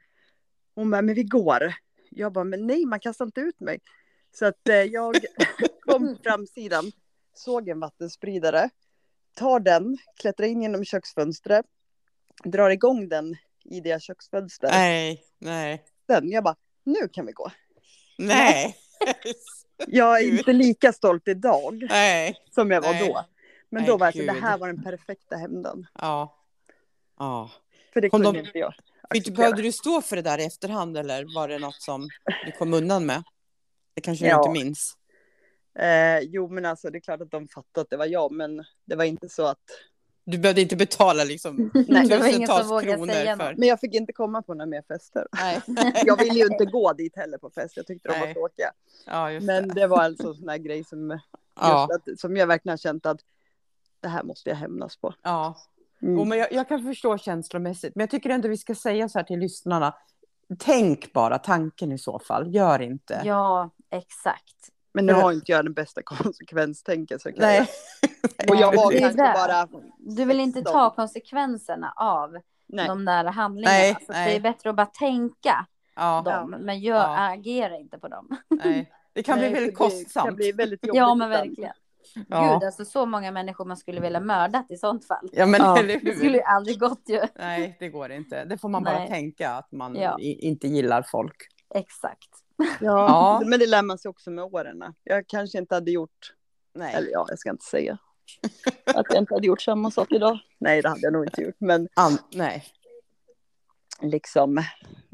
[0.74, 1.74] Hon bara, men vi går.
[2.11, 3.80] Jag bara, men nej, man kastar inte ut mig.
[4.34, 5.16] Så att eh, jag
[5.80, 6.93] kom framsidan,
[7.34, 8.70] såg en vattenspridare,
[9.34, 11.66] tar den, klättrar in genom köksfönstret,
[12.45, 14.72] drar igång den i det köksfönstret.
[14.72, 17.51] Nej, nej, Sen, jag bara, nu kan vi gå.
[18.18, 18.76] nej.
[19.87, 22.37] Jag är inte lika stolt idag nej.
[22.51, 23.09] som jag var Nej.
[23.09, 23.24] då.
[23.70, 25.87] Men Nej, då var jag så, det här var den perfekta hämnden.
[25.95, 26.39] Ja.
[27.18, 27.51] Ja.
[27.93, 28.74] För det Kom kunde de- inte jag
[29.11, 29.35] acceptera.
[29.37, 32.09] behövde du stå för det där i efterhand eller var det något som
[32.47, 33.22] du kom undan med?
[33.95, 34.39] Det kanske du Ja.
[34.49, 34.97] inte minns.
[35.78, 38.64] Eh, jo, men alltså det är klart att de fattade att det var jag, men
[38.87, 39.62] det var inte så att...
[40.24, 41.56] Du behövde inte betala liksom
[41.88, 43.54] Nej, det var ingen som tusentals vågade kronor säga för...
[43.58, 45.26] Men jag fick inte komma på några mer fester.
[45.32, 45.60] Nej.
[46.06, 48.70] Jag ville ju inte gå dit heller på fest, jag tyckte de var tråkiga.
[49.06, 49.74] Ja, Men det.
[49.74, 51.18] det var alltså en sån här grej som,
[51.60, 53.20] Ja, att, som jag verkligen har känt att
[54.00, 55.14] det här måste jag hämnas på.
[55.22, 55.56] ja.
[56.02, 56.18] Mm.
[56.18, 59.18] Jo, men jag, jag kan förstå känslomässigt, men jag tycker ändå vi ska säga så
[59.18, 59.94] här till lyssnarna.
[60.58, 63.22] Tänk bara tanken i så fall, gör inte.
[63.24, 64.70] Ja, exakt.
[64.95, 67.22] Men nu för- har inte jag den bästa konsekvenstänket.
[67.22, 67.57] Så kan Nej.
[67.59, 68.51] jag.
[68.51, 69.68] Och jag var kanske bara...
[69.99, 72.86] Du vill inte ta konsekvenserna av Nej.
[72.88, 73.76] de där handlingarna.
[73.76, 74.30] Nej, så nej.
[74.30, 75.66] Det är bättre att bara tänka
[75.97, 77.32] Ja, dem, men gör, Ja.
[77.32, 78.28] agera inte på dem.
[78.64, 78.93] nej.
[79.12, 80.36] Det kan Nej, bli väldigt för Det kan kostsamt.
[80.36, 80.99] bli väldigt jobbigt.
[80.99, 81.72] Ja, men verkligen.
[82.28, 82.53] Ja.
[82.55, 85.28] Gud, alltså så många människor man skulle vilja mördat i sånt fall.
[85.32, 85.78] Ja, men Ja.
[85.78, 86.34] eller Det skulle hur?
[86.36, 87.20] ju aldrig gått ju.
[87.38, 88.45] Nej, det går inte.
[88.45, 89.09] Det får man bara Nej.
[89.09, 90.18] tänka att man Ja.
[90.20, 91.36] i, inte gillar folk.
[91.74, 92.28] Exakt.
[92.57, 93.42] Ja, Ja.
[93.46, 94.84] men det lär man sig också med åren.
[95.05, 96.34] Jag kanske inte hade gjort,
[96.74, 96.94] Nej.
[96.94, 97.98] eller ja, jag ska inte säga
[98.94, 100.38] att jag inte hade gjort samma sak idag.
[100.59, 102.64] Nej, det hade jag nog inte gjort, men An- nej.
[104.00, 104.64] liksom,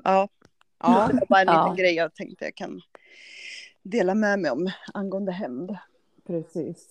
[0.05, 0.29] ja,
[0.81, 1.09] Ja.
[1.13, 1.63] det var bara en Ja.
[1.65, 2.81] liten grej jag tänkte jag kan
[3.83, 5.77] dela med mig om angående hämnd.
[6.27, 6.89] Precis.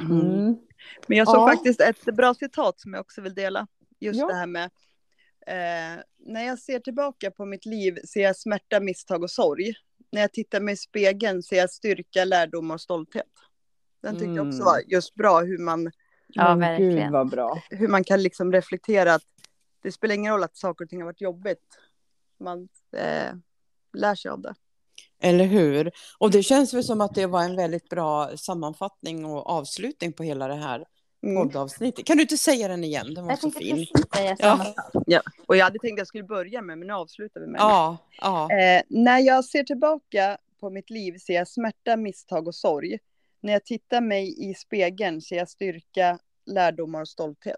[0.00, 0.20] Mm.
[0.20, 0.56] Mm.
[1.06, 1.46] Men jag såg Ja.
[1.48, 3.66] faktiskt ett bra citat som jag också vill dela.
[4.00, 4.26] Just Ja.
[4.26, 4.64] det här med
[5.46, 9.74] eh, när jag ser tillbaka på mitt liv ser jag smärta, misstag och sorg.
[10.12, 13.26] När jag tittar mig i spegeln ser jag styrka, lärdom och stolthet.
[14.02, 14.64] Den tyckte jag också Mm.
[14.64, 15.90] var just bra hur man
[16.32, 17.12] Ja, Gud verkligen.
[17.12, 17.62] vad bra.
[17.70, 19.22] Hur man kan liksom reflektera att
[19.82, 21.78] det spelar ingen roll att saker och ting har varit jobbigt.
[22.40, 23.34] Man eh,
[23.92, 24.54] lär sig av det.
[25.22, 25.90] Eller hur?
[26.18, 30.22] Och det känns väl som att det var en väldigt bra sammanfattning och avslutning på
[30.22, 30.84] hela det här
[31.22, 31.36] Mm.
[31.36, 32.04] poddavsnittet.
[32.06, 33.14] Kan du inte säga den igen?
[33.14, 33.76] Den var Jag så tänkte fin.
[33.76, 34.56] precis säga Ja.
[34.56, 35.24] samma sak.
[35.46, 37.58] Och jag hade tänkt att jag skulle börja med, men nu avslutar vi med.
[37.58, 38.52] Ja, ja.
[38.52, 42.98] Eh, när jag ser tillbaka på mitt liv ser jag smärta, misstag och sorg.
[43.40, 47.56] När jag tittar mig i spegeln ser jag styrka, lärdomar och stolthet.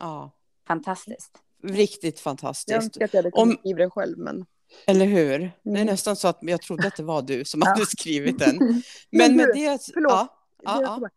[0.00, 0.30] ja.
[0.68, 1.30] Fantastiskt.
[1.62, 2.76] Riktigt Jag fantastiskt.
[2.76, 4.46] önskar att jag hade Om- kunnat skriva den själv, men...
[4.86, 5.38] Eller hur?
[5.38, 5.86] Det är Mm.
[5.86, 7.70] nästan så att jag trodde att det var du som Ja.
[7.70, 8.56] hade skrivit den.
[8.58, 9.90] Men Men med du, det...
[9.94, 10.12] förlåt.
[10.12, 10.28] Ja,
[10.62, 11.08] ja, ja.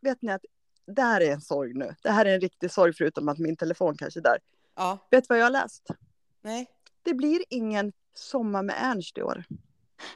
[0.00, 0.40] Vet ni att
[0.86, 1.94] det här är en sorg nu.
[2.02, 4.38] Det här är en riktig sorg förutom att min telefon kanske är där.
[4.76, 4.98] ja.
[5.10, 5.86] Vet du vad jag har läst?
[6.42, 6.66] Nej.
[7.02, 9.44] Det blir ingen sommar med Ernst i år.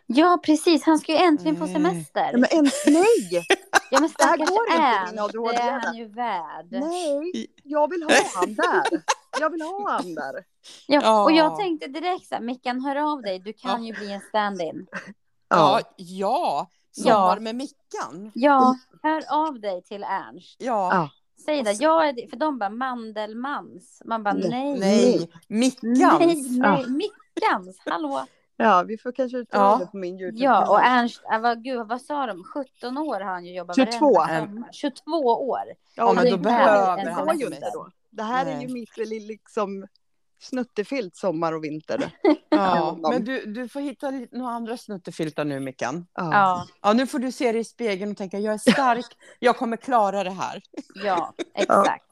[0.07, 0.83] Ja, precis.
[0.85, 1.73] Han ska ju äntligen få Nej.
[1.75, 2.31] semester.
[2.33, 3.47] Men ens, nej!
[3.91, 5.57] Ja, men Det här går inte, min Ernst, det ADHD.
[5.57, 6.67] är han ju värd.
[6.71, 7.47] Nej!
[7.65, 9.03] Jag vill ha han där.
[9.41, 10.35] Jag vill ha han där.
[10.87, 11.23] Ja, Ja.
[11.25, 13.93] och jag tänkte direkt så här, Mickan hör av dig, du kan Ja.
[13.95, 14.87] ju bli en stand-in.
[15.49, 16.71] Ja, ja.
[16.93, 17.41] Sommar Ja.
[17.41, 18.31] med Mickan.
[18.35, 20.57] Ja, hör av dig till Ernst.
[20.59, 20.89] Ja.
[20.95, 21.11] Ja.
[21.45, 24.03] Säg det, jag är, för de bara Mandelmans.
[24.05, 24.51] Man bara Nej.
[24.51, 24.79] nej.
[24.79, 25.99] Nej, Mickans.
[25.99, 26.85] Nej, nej, Ja.
[26.89, 28.27] Mickans, hallå.
[28.57, 29.77] Ja, vi får kanske ta Ja.
[29.81, 30.45] det på min YouTube.
[30.45, 32.45] Ja, och Ernst, äh, vad, gud, vad sa de?
[32.45, 34.13] 17 år har han ju jobbat 22.
[34.15, 34.69] varenda sommar.
[34.73, 35.13] 22
[35.49, 35.63] år.
[35.97, 37.89] Ja, men då behöver han ju inte då.
[38.11, 38.73] Det här är ju Nej.
[38.73, 39.87] mitt li- liksom
[40.41, 42.11] snuttefilt sommar och vinter.
[42.53, 43.11] Ja, Ja.
[43.11, 46.07] men du, du får hitta några andra snuttefiltar nu, Mickan.
[46.15, 49.07] Ja, Ja, nu får du se dig i spegeln och tänka, jag är stark,
[49.39, 50.63] jag kommer klara det här.
[50.95, 52.05] ja, exakt.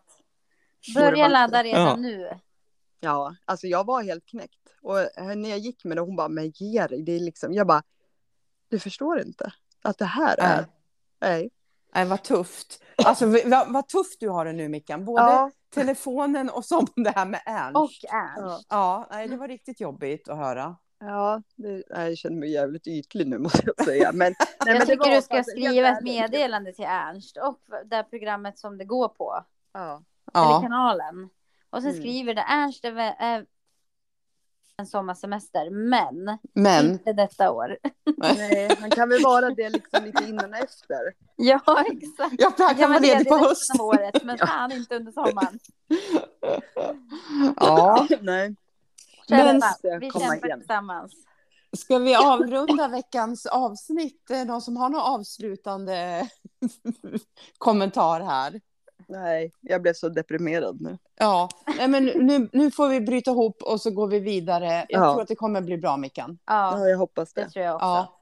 [0.95, 1.97] Borde Börja ladda redan Ja.
[1.97, 2.31] nu.
[3.01, 4.55] Ja, alltså jag var helt knäckt.
[4.83, 4.97] Och
[5.37, 7.03] när jag gick med det, hon bara, men ge dig.
[7.03, 7.83] Det är liksom, jag bara,
[8.69, 9.53] du förstår inte
[9.83, 10.57] att det här är.
[10.57, 10.67] Nej.
[11.21, 11.51] Nej.
[11.95, 12.83] Nej, vad tufft.
[13.05, 15.05] Alltså, vad, vad tufft du har det nu, Mickan.
[15.05, 17.77] Både Ja, telefonen och som det här med Ernst.
[17.77, 18.67] Och Ernst.
[18.71, 20.77] ja, nej, det var riktigt jobbigt att höra.
[21.01, 24.13] ja det, jag känner mig jävligt ytlig nu måste jag säga.
[24.13, 24.35] Men,
[24.67, 28.79] nej, Jag tycker du ska skriva ett meddelande till Ernst och det här programmet som
[28.79, 29.45] det går på.
[29.73, 30.03] Ja.
[30.35, 31.29] Eller Ja, kanalen.
[31.71, 32.03] Och sen Mm.
[32.03, 33.47] skriver det Ernst är, är
[34.79, 37.79] en sommarsemester, men men inte detta år.
[38.17, 40.99] Nej, han kan väl vara det liksom lite innan och efter.
[41.37, 42.35] Ja, exakt.
[42.39, 43.81] ja, han kan vara ledig på hösten.
[43.81, 45.59] året, men fan inte under sommaren.
[47.57, 48.55] Ja, Nej.
[49.29, 49.63] Men-.
[50.01, 50.59] Vi kämpar igen.
[50.59, 51.13] tillsammans.
[51.77, 54.31] ska vi avrunda veckans avsnitt?
[54.31, 56.29] Eh, Någon som har någon avslutande
[57.59, 58.61] kommentar här?
[59.09, 60.99] Nej, jag blev så deprimerad nu.
[61.19, 61.49] Ja,
[61.79, 64.67] nej, men nu, nu får vi bryta ihop och så går vi vidare.
[64.89, 65.13] Jag Ja.
[65.13, 66.39] tror att det kommer bli bra, Mickan.
[66.47, 67.51] Ja, Ja, jag hoppas det det.
[67.51, 67.87] tror jag också.
[67.87, 68.15] Ja.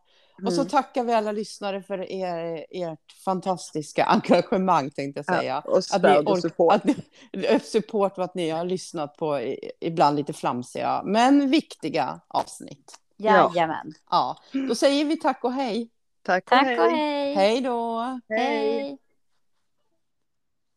[0.47, 0.71] Och så Mm.
[0.71, 5.63] tackar vi alla lyssnare för er, ert fantastiska engagemang, tänkte jag säga.
[5.65, 6.75] Ja, och Att ni, stöd och ork- support.
[6.75, 6.95] att ni,
[7.63, 12.99] support och att ni har lyssnat på i- ibland lite flamsiga, men viktiga avsnitt.
[13.17, 13.93] Jajamän.
[14.11, 14.37] Ja,
[14.69, 15.91] då säger vi tack och hej.
[16.23, 16.79] Tack och Tack hej.
[16.81, 17.35] och hej.
[17.35, 17.99] Hej då!
[18.29, 18.39] hej.
[18.39, 18.99] hej.